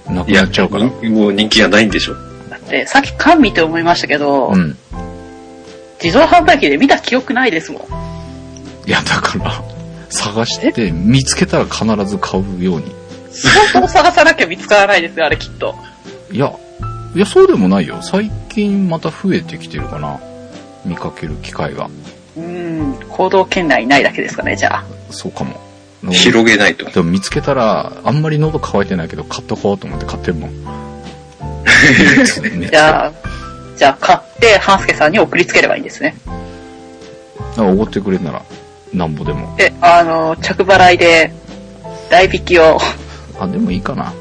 [0.07, 0.85] なくなっちゃうから。
[0.85, 2.15] にもう人気がないんでしょ？
[2.51, 4.77] だって、さっき缶見て思いましたけど、うん。
[6.03, 7.83] 自動販売機で見た記憶ないですもん。
[8.89, 9.63] いや、だから、
[10.09, 12.95] 探して、見つけたら必ず買うように。
[13.31, 15.75] 相当探さなきゃ見つからないですよ、あれきっと。
[16.31, 16.53] いや、
[17.15, 17.99] いや、そうでもないよ。
[18.03, 20.21] 最近また増えてきてるかな。
[20.85, 21.91] 見かける機会が。
[22.37, 24.85] うーん、行動圏内にないだけですかね、じゃあ。
[25.11, 25.61] そうかも。
[26.13, 26.85] 広げないと。
[26.91, 30.51] でも見つけたら、あんまり喉乾いてないけど買っとこうと思って買ってるもん。
[32.71, 33.13] じゃあ、
[33.79, 36.17] じゃあ買って、半助さんに送りつければいいんですね。
[37.57, 38.43] あ、おごってくれんなら、
[38.93, 39.55] なんぼでも。
[39.57, 41.33] で、あの、着払いで、
[42.11, 42.79] 代引きを。
[43.39, 44.13] あ、でもいいかな。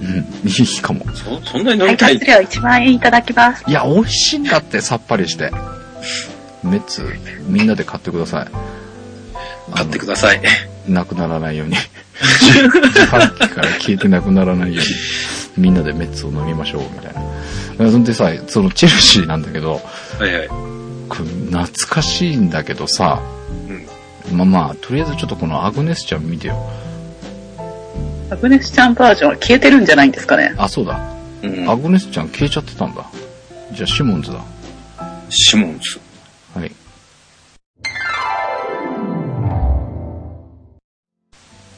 [0.00, 0.16] うん、
[0.48, 1.04] いいかも。
[1.14, 2.18] そ、そんなに飲配みたい？
[2.18, 3.64] 達料1万円いただきます。
[3.66, 5.50] いや、美味しいんだって、さっぱりして。
[6.62, 7.04] メッツ、
[7.46, 8.46] みんなで買ってください。
[9.74, 10.40] 買ってください。
[10.88, 11.76] なくならないように。
[12.20, 14.90] 自販機から消えてなくならないように、
[15.58, 17.90] みんなでメッツを飲みましょう、みたいな。
[17.90, 19.80] そんでさ、そのチェルシーなんだけど、
[20.18, 20.48] はいはい。
[21.08, 23.20] 懐かしいんだけどさ、
[24.32, 26.70] まあまあ、とりあえずちょっとこのアグネスちゃん見てよ。
[28.30, 30.54] アグネスちゃんバージョンは消えてるんじゃないんですかね。
[30.58, 31.00] あ、そうだ。
[31.42, 31.70] うん。
[31.70, 33.06] アグネスちゃん消えちゃってたんだ。
[33.72, 34.44] じゃあシモンズだ。
[35.30, 35.98] シモンズ。
[36.58, 36.72] はい。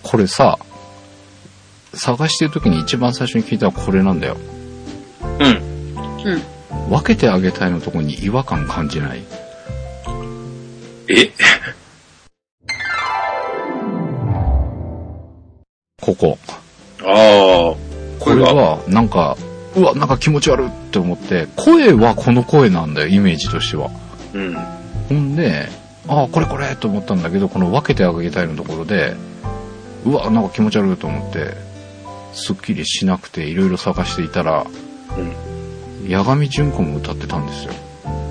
[0.03, 0.59] これさ、
[1.95, 4.37] 探してる時に一番最初に聞いたのはこれなんだよ。
[5.23, 5.47] うん。
[6.25, 6.43] うん。
[6.91, 9.25] 分けてあげたいのとこに違和感感じない。
[11.09, 11.31] え？
[16.01, 16.39] ここ。
[17.05, 17.91] ああ。
[18.21, 19.37] これは、なんか、
[19.75, 23.91] うわ、なんか気持ち悪いって思って、声はこの声なんだよ、イメージとしては。
[24.35, 24.55] うん。
[25.09, 25.69] ほんで、
[26.07, 29.15] ああ、これこれと思ったんだけど、この分けてあげたいのところで、
[30.05, 31.55] うわ、なんか気持ち悪いと思って、
[32.33, 34.67] すっきりしなくていろいろ探していたら、
[35.17, 36.09] うん。
[36.09, 37.73] 八神純子も歌ってたんですよ。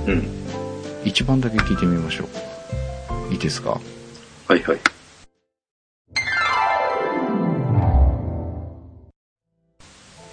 [0.08, 0.28] うん。
[1.06, 2.26] 一番だけ聞いてみましょ
[3.30, 3.34] う。
[3.34, 3.80] いいですか？
[4.48, 4.80] はいはい。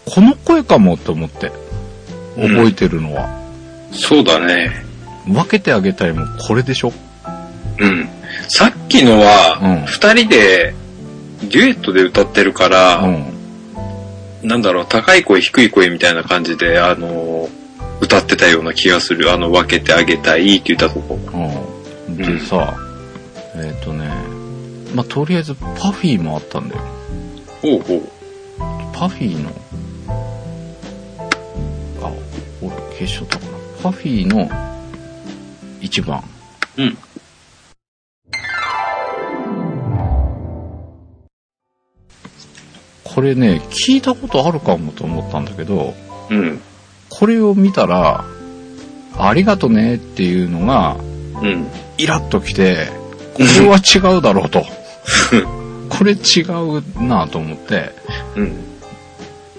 [0.09, 1.51] この声かもと思って、
[2.37, 3.29] 覚えてるのは。
[3.93, 4.85] そうだね。
[5.27, 6.93] 分けてあげたいもこれでしょ？
[7.79, 8.09] うん。
[8.49, 10.75] さっきのうんは、二人で、
[11.43, 13.36] デュエットで歌ってるから、うん。
[14.43, 17.49] なんだろう、高い声、低い声みたいな感じで、あの、
[18.01, 19.33] 歌ってたような気がする。
[19.33, 21.19] あの、分けてあげたいって言ったとこ。
[22.09, 22.17] うん。
[22.17, 22.77] でさ、
[23.55, 24.09] えっ、とね、
[24.95, 26.83] まあ、とりあえずパフィーもあったんだよ。
[27.63, 28.03] ほうほう。
[28.93, 29.51] パフィーの、
[32.03, 32.13] あ、
[32.63, 33.53] 俺消しちゃったかな。
[33.83, 34.49] パフィーの
[35.81, 36.23] 1番。
[36.77, 36.99] うん。
[43.17, 45.95] これね、聞いたことあるかもと思ったんだけど、
[46.29, 46.61] うん。
[47.09, 48.27] これを見たら、
[49.17, 50.99] ありがとねっていうのが、
[51.41, 51.67] うん。
[51.97, 52.91] イラッときて、
[53.33, 54.67] これは違うだろうと。
[55.89, 57.93] これ違うなと思って、
[58.37, 58.55] うん。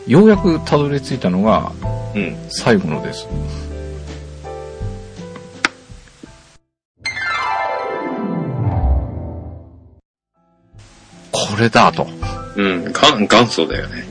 [0.05, 1.71] ようやくたどり着いたのが
[2.13, 2.37] うん。
[2.49, 3.27] 最後のです。
[11.31, 12.05] これだと。
[12.57, 12.91] うん。
[12.91, 14.03] が元祖だよね。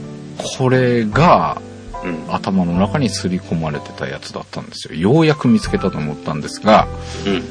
[0.59, 1.61] これが
[2.05, 2.35] うん。
[2.35, 4.95] 頭の中に刷り込まれてたやつだったんですよ。
[4.95, 6.87] ようやく見つけたと思ったんですが、
[7.27, 7.43] うん。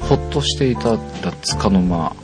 [0.00, 0.98] ほっとしていたら
[1.42, 2.14] つかの間、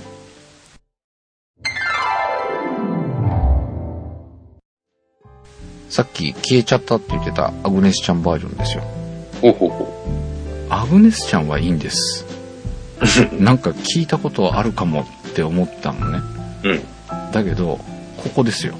[5.89, 8.83] さっき消えちゃったって言ってたアグネスちゃんバージョンですよ。
[9.41, 9.89] ほうほうほ
[10.71, 12.25] アグネスちゃんはいいんです。
[13.33, 16.19] なんか聞いたことあるかもって思ったのね。
[16.65, 16.69] う。
[16.69, 16.83] うん。
[17.33, 17.79] だけど、
[18.17, 18.75] ここですよ。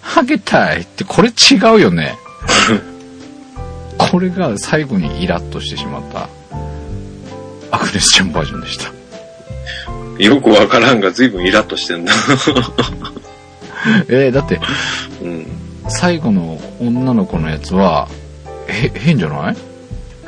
[0.00, 2.16] ハゲたいってこれ違うよね。
[3.96, 6.28] これが最後にイラッとしてしまった
[7.70, 8.90] アグネスちゃんバージョンでした。
[10.22, 12.12] よくわからんが随分イラッとしてんだ。
[14.08, 14.60] えー、だって
[15.22, 15.46] うん。
[15.88, 18.08] 最後の女の子のやつは、
[18.68, 19.56] へ、変じゃない？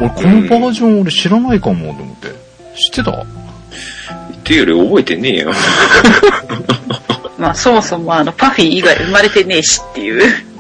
[0.01, 2.42] 俺このバージョン俺知らないかもと思って。
[2.77, 3.23] 知ってた？
[3.23, 3.25] っ
[4.45, 5.53] ていうより覚えてねえよ。
[7.39, 10.53] まあ、そもそもあの、パフィー以外生まれてねえしっていう。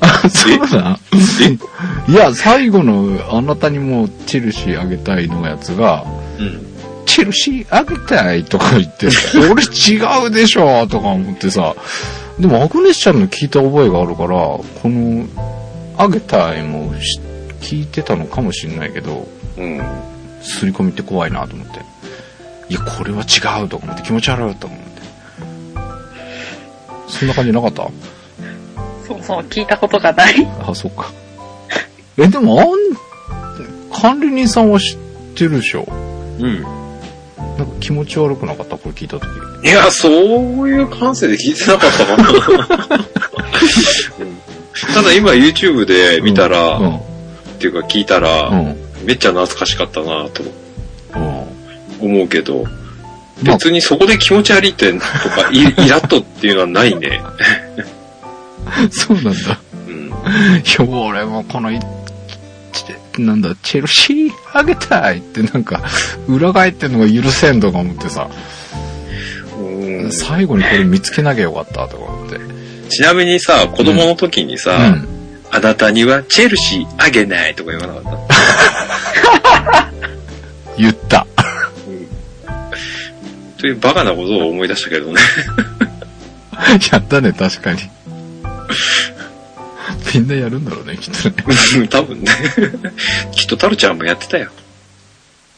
[0.00, 0.98] あ、そうだ。
[2.08, 6.04] いや、最後のあなたにもチェルシーあげたいのやつが、
[6.38, 6.66] うん。
[7.06, 9.08] チェルシーあげたいとか言って、
[9.50, 11.74] 俺違うでしょとか思ってさ、
[12.38, 15.26] でもアグネスちゃんの聞いた覚えがあるから、この、
[15.96, 17.18] あげたいもし
[17.62, 19.26] 聞いてたのかもしれないけど、
[19.56, 19.80] うん。
[20.42, 21.80] 刷り込みって怖いなと思って。
[22.68, 24.88] いや、これは違うとか思って気持ち悪いと思って。
[27.08, 27.88] そんな感じなかった？
[29.06, 30.46] そもそも聞いたことがない。
[30.66, 31.10] あ、そっか。
[32.18, 32.68] え、でも、あん、
[33.92, 34.98] 管理人さんは知っ
[35.34, 35.86] てるでしょ？
[35.88, 36.62] うん。
[36.62, 36.68] な
[37.64, 38.76] んか気持ち悪くなかった？
[38.76, 39.26] これ聞いたと
[39.62, 39.68] き。
[39.68, 42.28] いや、そういう感性で聞いてなかったかな。
[44.20, 44.38] うん
[44.94, 46.96] ただ今 YouTube で見たら、うん。
[46.96, 47.00] っ
[47.58, 48.76] ていうか聞いたら、うん。
[49.08, 50.42] めめっちゃ懐かしかったなと
[51.14, 52.10] うん。
[52.14, 52.64] 思うけど、
[53.42, 57.20] まあ別にそこで気持ち悪いってとか、イ イラッとっていうのはないね。
[58.90, 59.58] そうなんだ。
[59.88, 60.06] うん。
[60.06, 61.78] いや、俺もこのい、
[62.72, 65.82] ちなんだ、チェルシーあげたいってなんか、
[66.28, 68.28] 裏返ってんのが許せんとか思ってさ、
[69.58, 72.38] うん最後にこれ見つけなきゃよかったとか思って。
[72.90, 75.08] ちなみにさ、子供の時にさ、うん。
[75.50, 78.34] あなたにはチェルシーあげないとか言わなかった？
[80.76, 81.26] 言った。
[83.58, 85.20] というバカなことを思い出したけどね。
[86.92, 87.80] やったね、確かに。
[90.14, 91.88] みんなやるんだろうね、きっとね。
[91.88, 92.30] 多分ね。
[93.32, 94.50] きっとタルちゃんもやってたよ。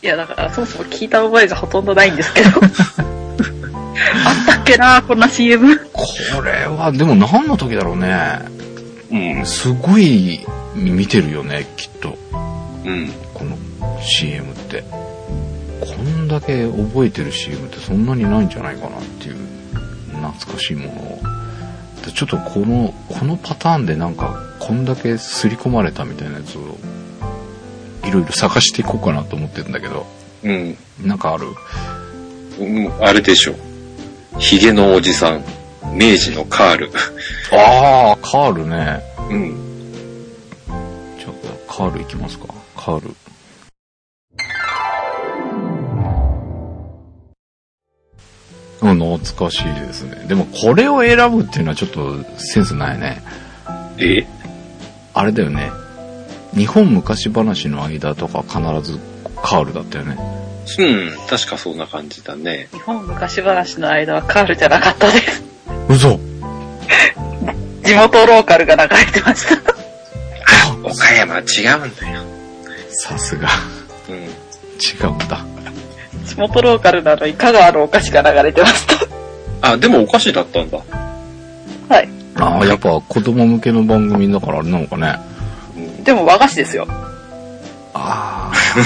[0.02, 2.48] いや、だから、そもそも聞いた覚えがほとんどないんですけど。
[2.48, 5.78] あったっけなこんな CM。
[5.92, 6.06] こ
[6.42, 8.40] れは、でも何の時だろうね。
[9.10, 9.46] うん。
[9.46, 10.40] すごい
[10.74, 12.16] 見てるよね、きっと。
[12.84, 13.12] うん。
[13.34, 13.56] この
[14.00, 14.84] CM って。
[15.80, 19.36] こんだけ覚えてる CM ってそんなにないんじゃないかなっていう
[20.08, 21.20] 懐かしいものを。
[22.04, 26.78] でちょっとこの、このパターンでなんか、こんだけ刷り込まれたみたいなやつを、
[28.06, 30.06] いろいろ探していこうかなと思ってるんだけど、
[30.42, 30.76] うん。
[31.02, 31.46] なんかある？
[32.58, 33.54] うんあれでしょ。
[34.38, 35.44] ヒゲのおじさん。
[35.94, 36.90] 明治のカール。
[37.52, 39.02] ああ、カールね。
[39.28, 39.92] うん。
[41.18, 41.32] じゃあ、
[41.72, 42.46] カール行きますか。
[42.80, 43.14] カール。
[48.82, 50.24] うん、懐かしいですね。
[50.26, 53.22] でもこれを選ぶっていうのはちょっとセンスないね。
[53.98, 54.26] え？
[55.12, 55.70] あれだよね。
[56.54, 58.98] 日本昔話の間とか必ず
[59.42, 60.16] カールだったよね。
[60.78, 61.10] うん。
[61.28, 62.68] 確かそんな感じだね。
[62.72, 65.42] 日本昔話の間はカールじゃなかったです。
[65.90, 66.18] 嘘
[67.84, 69.60] 地元ローカルが流れてました。
[70.82, 72.29] 岡山は違うんだよ。
[72.90, 73.48] さすが。
[74.08, 74.16] うん。
[74.16, 75.44] 違うんだ。
[76.24, 78.94] 地元ローカルなのに香川のお菓子が流れてました。
[79.72, 80.78] あ、でもお菓子だったんだ。
[81.88, 82.08] はい。
[82.36, 85.18] ああ、やっぱ子供向けの番組だからあれなのかね。
[85.76, 86.04] うん。
[86.04, 86.86] でも和菓子ですよ。
[87.92, 88.50] あ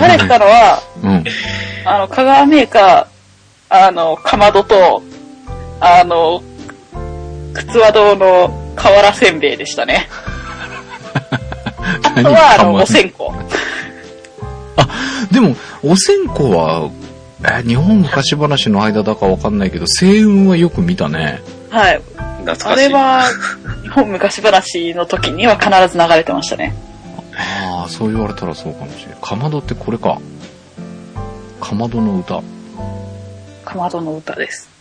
[0.00, 0.82] 流れてたのは、あ。
[1.02, 1.24] うん。
[1.84, 5.02] あの、香川メーカー、あの、かまどと、
[5.80, 6.42] あの、
[7.54, 10.08] 靴輪堂の瓦せんべいでしたね。
[12.02, 13.24] あとは、あの、お線香。
[15.32, 16.90] でも、お線香は、
[17.44, 21.42] え、日本昔話の間だかわかんないけど、星雲はよく見たね。
[21.70, 22.00] はい。
[22.44, 22.68] 懐かしい。
[22.68, 23.22] あれは、
[23.82, 26.74] 日本昔話の時には必ず流れてましたね。
[27.36, 29.16] ああ、そう言われたらそうかもしれない。
[29.20, 30.18] かまどってこれか。
[31.60, 32.42] かまどの歌。
[33.64, 34.71] かまどの歌です。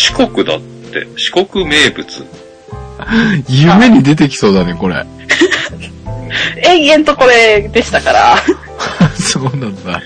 [0.00, 1.06] 四国だって。
[1.16, 2.06] 四国名物。
[3.48, 5.04] 夢に出てきそうだね、これ。
[6.64, 8.36] 永遠とこれでしたから、
[9.18, 10.00] そうなんだ。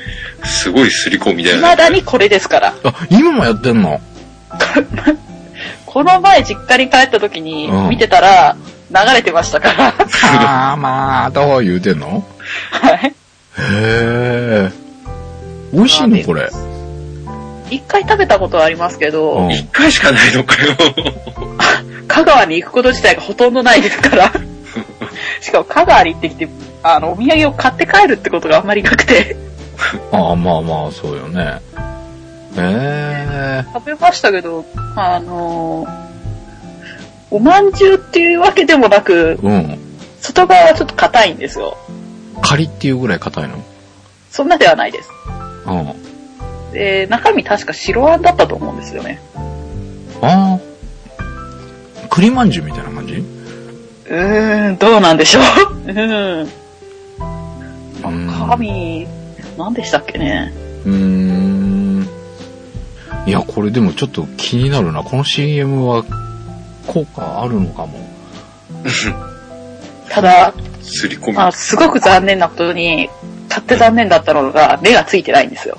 [0.44, 1.62] すごい刷り込みだよね。
[1.62, 2.74] 未だにこれですから。
[2.84, 4.00] あ、今もやってんの？
[5.86, 8.56] この前実家に帰った時にうん見てたら
[8.90, 9.88] 流れてましたから。
[9.98, 12.24] あー、まあ、どう言うてんの？
[12.72, 13.06] はい。
[13.06, 13.12] へ
[13.58, 14.70] え。
[15.72, 16.18] 美味しいの？
[16.24, 16.48] これ。
[17.74, 20.76] 一回食べたことはありますけど、うん一回しかないのかよ。
[22.08, 24.32] 香川に行くこと自体がほとんどないですから。
[25.40, 26.48] しかも香川に行ってきて、
[26.82, 29.36] あの、お土産を買って帰るってことがあんまりなくて、
[30.12, 31.60] ああ、まあまあ、そうよね。
[32.56, 33.64] へえ。
[33.72, 34.64] 食べましたけど、
[34.96, 35.86] あの
[37.30, 39.78] おまんじゅうっていうわけでもなく、うん。
[40.20, 41.76] 外側はちょっと硬いんですよ。
[42.42, 43.56] 仮っていうぐらい硬いの？
[44.30, 45.08] そんなではないです。
[45.66, 45.94] うん。
[46.72, 49.20] で、中身確か白あんだったと思うんですよね。
[50.22, 50.72] ああ。
[52.08, 53.14] 栗まんじゅうみたいな感じ？
[53.14, 55.42] うーん、どうなんでしょう。
[55.90, 56.48] うん。
[58.04, 59.06] うん中身、
[59.56, 60.52] 何でしたっけね。
[60.84, 62.08] うーん。
[63.26, 65.02] いや、これでもちょっと気になるな。
[65.02, 66.04] この CM は
[66.86, 67.92] 効果あるのかも。
[70.10, 70.52] ただ、
[70.82, 71.32] 刷り込み。
[71.34, 73.08] まあ、すごく残念なことに、
[73.48, 75.78] 買って残念だったのが、目がついてないんですよ。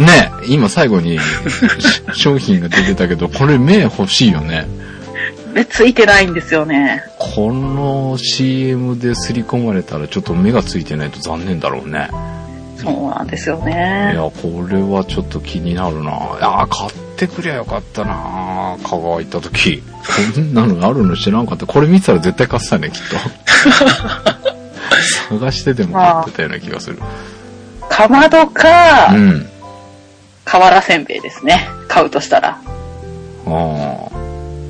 [0.00, 1.22] ね今最後にし
[2.14, 4.66] 商品が出てたけど、これ目欲しいよね。
[5.52, 7.02] 目ついてないんですよね。
[7.18, 12.08] この CM で刷り込まれたらちょっと目がついてないと残念だろうね。
[12.76, 14.12] そうなんですよいね。
[14.14, 19.82] や、これはちょっと気になるなあー買ってくりゃよかったな香川行った時。
[20.34, 21.66] こんなのあるの知らんかった。
[21.66, 23.16] これ見てたら絶対買ってたね、きっと。
[25.38, 26.98] 探してでも買ってたような気がする。
[27.88, 29.46] かまどかう、ん。
[30.44, 31.68] 瓦せんべいですね。
[31.88, 32.50] 買うとしたら。
[32.50, 32.60] あ
[33.46, 34.10] あ。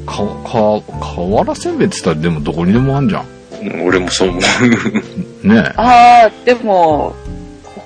[0.06, 0.82] か、か、
[1.16, 3.22] 瓦せんべいって言ったらでもどこにでもあんじゃん。
[3.22, 3.40] うん
[3.84, 5.46] 俺もそう思う。
[5.46, 7.14] ねああ、でも、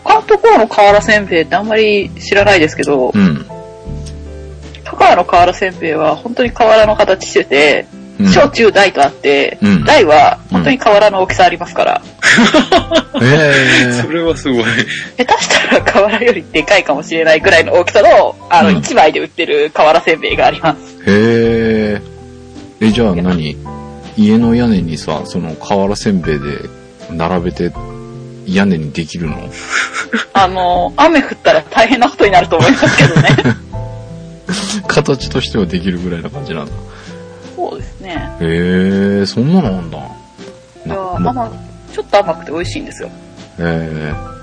[0.05, 3.47] 他のところの瓦せんべいってあんまり知らないですけどえ。、うん。
[4.85, 7.87] 香川の瓦せんべいは本当に瓦の形してて、
[8.21, 12.03] うん小中大とあって、うん大は本当に瓦の大きさありますから、
[13.21, 14.65] え それはすごい。
[15.19, 20.79] 下手したら瓦よりでかいかもしれないぐらいの大きさの、あの、うん1枚で売ってる瓦せんべいがあります。
[21.07, 22.01] え。
[22.81, 22.87] へえ。
[22.87, 23.57] え、じゃあ何？
[24.17, 26.69] 家の屋根にさ、その瓦せんべいで
[27.11, 27.73] 並べて
[28.47, 29.51] 屋根にできるの？
[30.35, 33.29] あの、雨降ったら大変なことになると思いますけどね。
[34.87, 36.73] 形としてはできるぐらいな感じなんだ。
[37.57, 38.37] そうですね。
[38.41, 39.99] へえ、そんなのあんだ。
[40.87, 41.51] いや甘
[41.93, 43.11] ちょっと甘くて美味しいんですよ。
[43.59, 44.35] ええ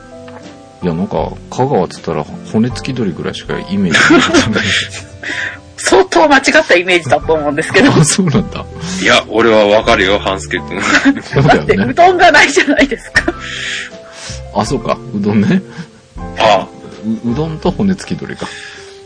[0.83, 4.63] いや、なんか、香川っつったら骨付き鳥ぐらいしかイメージなかっ
[5.77, 7.91] 相当間違ったイメージだと思うんですけど。
[8.03, 8.65] そうなんだ。
[9.01, 10.81] いや、俺はわかるよ、半助くん。
[11.21, 11.93] そうだだって、 う。
[11.93, 13.33] どんがないじゃないですか。
[14.55, 14.97] あ、そうか。
[15.15, 15.61] うどんね。
[16.39, 16.67] あ
[17.25, 18.47] ううどんと骨付き鳥か。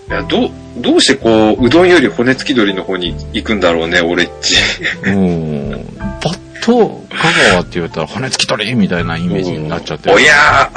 [0.07, 4.55] いや、どう、どうしてこう、うどんより骨付き鳥の方に行くんだろうね、俺っち。
[5.03, 5.85] うん。
[6.21, 10.71] パッと、香川って言われたら骨付き鳥みたいなイメージになっちゃってるおや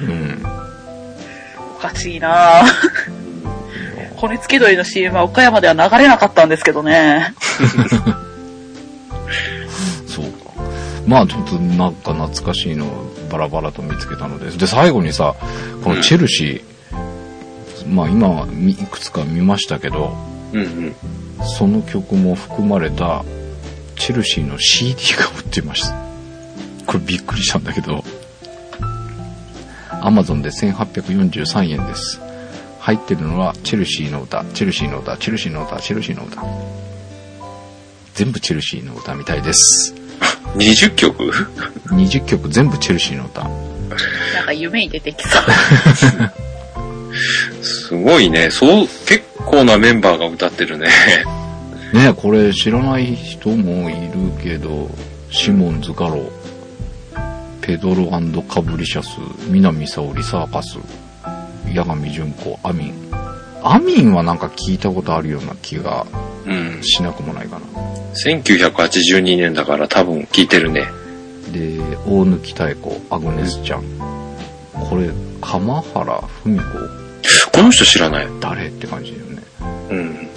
[0.00, 0.42] うん。
[1.76, 2.92] おかしいなぁ。
[4.16, 7.34] 骨付き鳥の CM は岡山では流れなかったんですけどね。
[10.06, 10.30] そうか。
[11.06, 14.58] まあちょっとなんか懐かしいのをバラバラと見つけたのです。
[14.58, 15.34] で、最後にさ、
[15.82, 16.71] このチェルシー、
[17.86, 20.16] まあ今いくつか見ましたけど、
[20.52, 20.94] うんうん。
[21.44, 23.24] その曲も含まれた
[23.96, 25.94] チェルシーの CD が売ってました。
[26.86, 28.04] これびっくりしたんだけど、
[30.02, 32.20] Amazon で1843円です。
[32.80, 36.42] 入ってるのはチェルシーの歌、チェルシーの歌、チェルシーの歌、チェルシーの歌。
[38.14, 39.94] 全部チェルシーの歌みたいです。
[40.56, 41.30] 20曲
[41.86, 43.44] ？20曲全部チェルシーの歌。
[44.34, 45.42] なんか夢に出てきそう。
[47.62, 48.50] すごいね。
[48.50, 50.88] そう、結構なメンバーが歌ってるね。
[51.92, 54.90] ねえ、これ知らない人もいるけど、
[55.30, 56.30] シモンズ・ガロ、
[57.60, 58.10] ペドロ
[58.48, 59.08] カブリシャス、
[59.48, 60.78] 南沙織、サーカス、
[61.74, 62.94] 八神純子、アミン。
[63.62, 66.06] アミンはなんか聞いたことあるような気が
[66.44, 66.82] うん。
[66.82, 67.66] しなくもないかな。
[68.14, 70.86] 1982年だから多分聞いてるね。
[71.52, 73.82] で、大貫妙子、アグネスちゃん。
[74.72, 75.10] これ、
[75.40, 77.01] 鎌原文子？
[77.52, 78.28] この人知らない。
[78.40, 79.42] 誰って感じだよね。
[79.90, 80.14] うん。
[80.26, 80.28] で、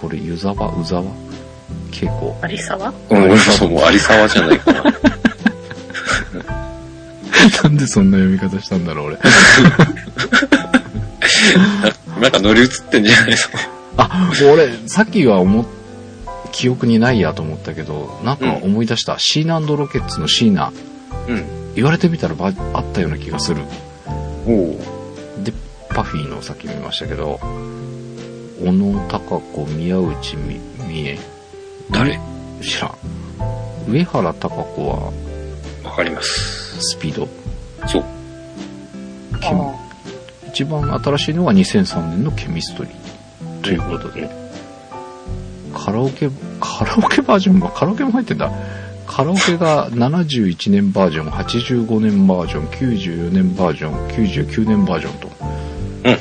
[0.00, 1.02] これ、湯沢、宇沢？
[1.92, 2.36] 恵子。
[2.48, 2.92] 有沢？
[3.10, 4.84] うん、俺もそう、もう有沢じゃないかな。
[7.62, 9.18] なんでそんな読み方したんだろう、俺。
[12.20, 13.36] なんか乗り移ってんじゃないの？
[13.96, 15.66] あ、俺、さっきは思っ、
[16.52, 19.16] 記憶にないやと思ったけど、なんか思い出した。
[19.18, 20.72] シーナロケッツのシーナ。
[21.28, 21.44] うん。
[21.74, 23.62] 言われてみたらばあったような気がする。
[24.46, 24.99] おうで、
[25.94, 27.38] パフィーのさっき見ましたけど、
[28.62, 31.18] 小野孝子、宮内み美恵。
[31.90, 32.20] 誰？
[32.62, 32.94] 知らん。
[33.90, 35.12] 上原孝子は？
[35.84, 36.78] わかります。
[36.80, 37.28] スピード？
[37.86, 38.04] そう。
[39.40, 39.60] ケミ
[40.48, 43.60] 一番新しいのが2003年のケミストリー。
[43.62, 44.30] ということで。
[45.72, 46.28] カラオケ、
[46.60, 48.50] カラオケバージョンが、カラオケも入ってんだ。
[49.06, 55.28] カラオケが71年バージョン、85年バージョン、94年バージョン、99年バージョンと
[56.04, 56.16] うん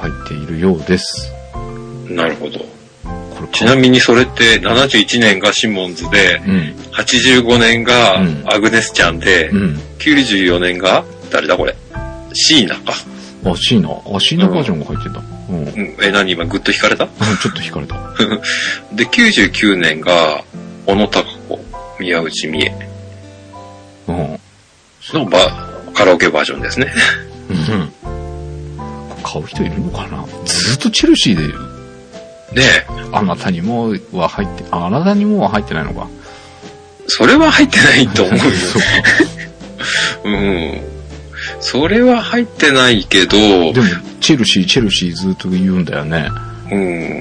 [0.00, 1.32] 入っているようです。
[1.54, 2.16] うんうん。
[2.16, 2.60] なるほど。
[2.60, 6.74] これちなみにそれって71年がシモンズで、うん。
[6.92, 9.78] 85年がうんアグネスちゃんで、うん。
[9.98, 11.74] 94年が誰だこれ？
[12.32, 12.92] シーナか。
[13.44, 13.88] あ、シーナ。
[14.16, 15.22] あ、シーナバージョンが入ってんだ。
[15.50, 15.56] うん。
[15.56, 15.96] うんうん。
[16.02, 17.06] え、何今グッと引かれた？
[17.06, 17.96] ちょっと惹かれた。
[18.94, 20.44] で、99年が
[20.86, 21.58] 小野孝子、
[21.98, 22.72] 宮内美恵
[24.08, 24.38] うん。
[25.14, 25.38] のバ
[25.94, 26.92] カラオケバージョンですね。
[27.50, 27.92] うん。
[29.30, 30.24] 買う人いるのかな？
[30.46, 36.08] ずっとチェルシーで、ねえ、あなたにもは入って、ああなたにもは入ってないのか？
[37.06, 38.40] それは入ってないと思うよ。
[38.72, 38.88] そうか
[40.24, 40.80] うん。
[41.60, 43.36] それは入ってないけど、
[43.72, 43.86] でも、
[44.20, 46.28] チェルシー、チェルシーずっと言うんだよね。
[46.70, 46.78] う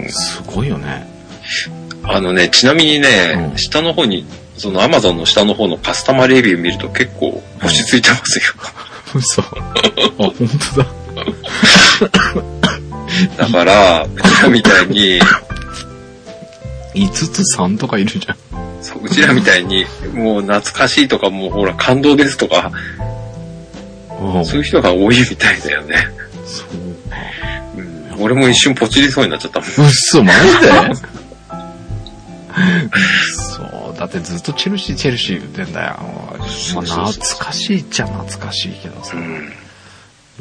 [0.08, 0.10] ん。
[0.10, 1.08] すごいよね。
[2.03, 4.26] あのね、ちなみにね、うん下の方に、
[4.58, 8.43] その Amazon の下の方のカスタマーレビュー見ると結構星ついてますよ。
[9.16, 9.41] 嘘。
[9.41, 9.45] あ、
[10.18, 10.34] 本
[10.76, 10.88] 当だ。
[13.37, 15.19] だから、うちらみたいに、
[16.93, 18.37] 5つ3とかいるじゃん。
[18.81, 22.71] そううちらみたいに、もう懐かしいとか、もうほら感動ですとか、
[24.19, 25.95] うんそういう人が多いみたいだよね。
[26.45, 26.67] そう
[27.09, 27.17] か。
[27.77, 29.69] うん俺も一瞬ポチりそうになっちゃったもん。
[29.69, 30.95] うっそ、マジで？
[33.35, 35.97] そう、だってずっとチェルシー、チェルシー言ってんだよ。
[36.73, 39.15] まあ、懐かしいっちゃ懐かしいけどさ。
[39.15, 39.53] うん。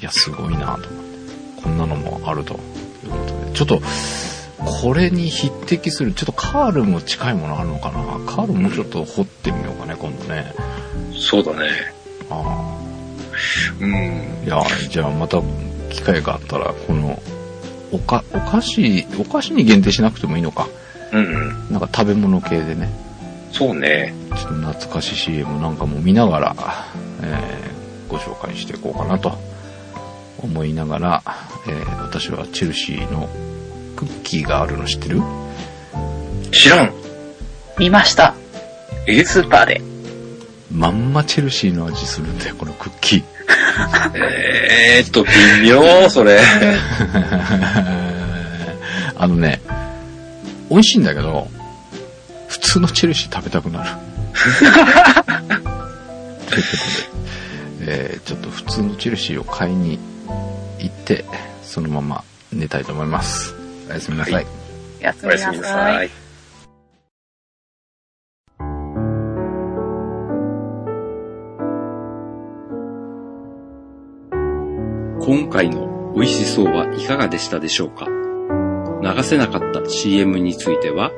[0.01, 1.63] いや、すごいなと思って。
[1.63, 2.57] こんなのもあるとい
[3.07, 3.53] うことで。
[3.55, 3.81] ちょっと、
[4.59, 8.03] これに匹敵する、ちょっとカールも近いものあるのかな？
[8.27, 10.53] カールもちょっと掘ってみようかね、今度ね。
[11.15, 11.69] そうだね。
[12.31, 12.79] あ
[13.81, 13.95] うん。
[13.95, 13.99] あ。
[14.45, 15.41] いや、じゃあまた
[15.91, 17.23] 機会があったら、この、
[17.93, 20.69] おか、お菓子、お菓子に限定しなくてもいいのか。
[21.13, 21.71] うんうん。
[21.71, 22.91] なんか食べ物系でね。
[23.53, 24.15] そうね。
[24.31, 26.57] ちょっと懐かしい CM なんかも見ながら、
[27.23, 27.77] えー
[28.09, 29.37] ご紹介していこうかなと
[30.39, 31.23] 思いながら、
[31.69, 33.29] えー私はチェルシーの
[33.97, 35.21] クッキーがあるの知ってる？
[36.53, 36.93] 知らん。
[37.79, 38.35] 見ました。
[39.07, 39.25] え？
[39.25, 39.83] スーパーで。
[40.73, 43.25] まんまチェルシーの味するんだよ、このクッキー。
[44.19, 45.31] えーっと、微
[45.71, 46.41] 妙、それ。
[49.19, 49.61] あのね、
[50.71, 51.49] 美味しいんだけど、
[52.49, 53.91] 普通のチェルシー食べたくなる。
[54.57, 56.69] というこ
[57.79, 59.99] とで、えーちょっと普通のチェルシーを買いに
[60.89, 61.25] 行って、
[61.63, 63.55] そのまま寝たいと思います。
[63.89, 64.35] おやすみなさい。
[64.35, 64.47] はい
[65.01, 65.63] おやすみなさい。
[65.63, 66.11] さい。
[75.21, 78.07] 今回の美味しそうはいかがでしたでしょうか？
[79.03, 81.13] 流せなかった CM については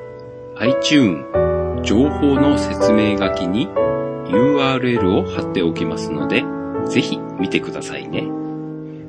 [0.57, 6.43] iTune 情報の説明書きに URL を貼っておきますので
[6.91, 8.38] ぜひ見てくださいね。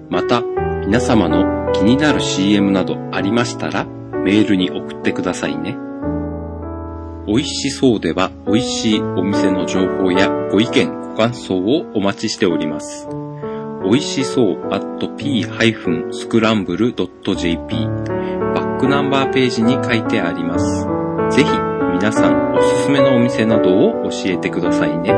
[0.09, 0.41] また
[0.85, 5.77] 皆様の気になる CM などありましたらメールに送ってくださいね。
[7.27, 13.07] 美味しそうでは美味しいお店の情報やご意見ご感想をお待ちしております。
[13.83, 17.87] 美味しそう at p-scramble.jp
[18.55, 20.87] バックナンバーページに書いてあります。
[21.35, 21.49] ぜひ
[21.93, 25.13] 皆さんおすすめのお店などを教えてくださいね。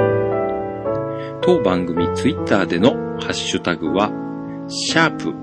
[1.42, 4.12] 当番組ツイッターでのハッシュタグは、
[4.74, 5.34] シャープ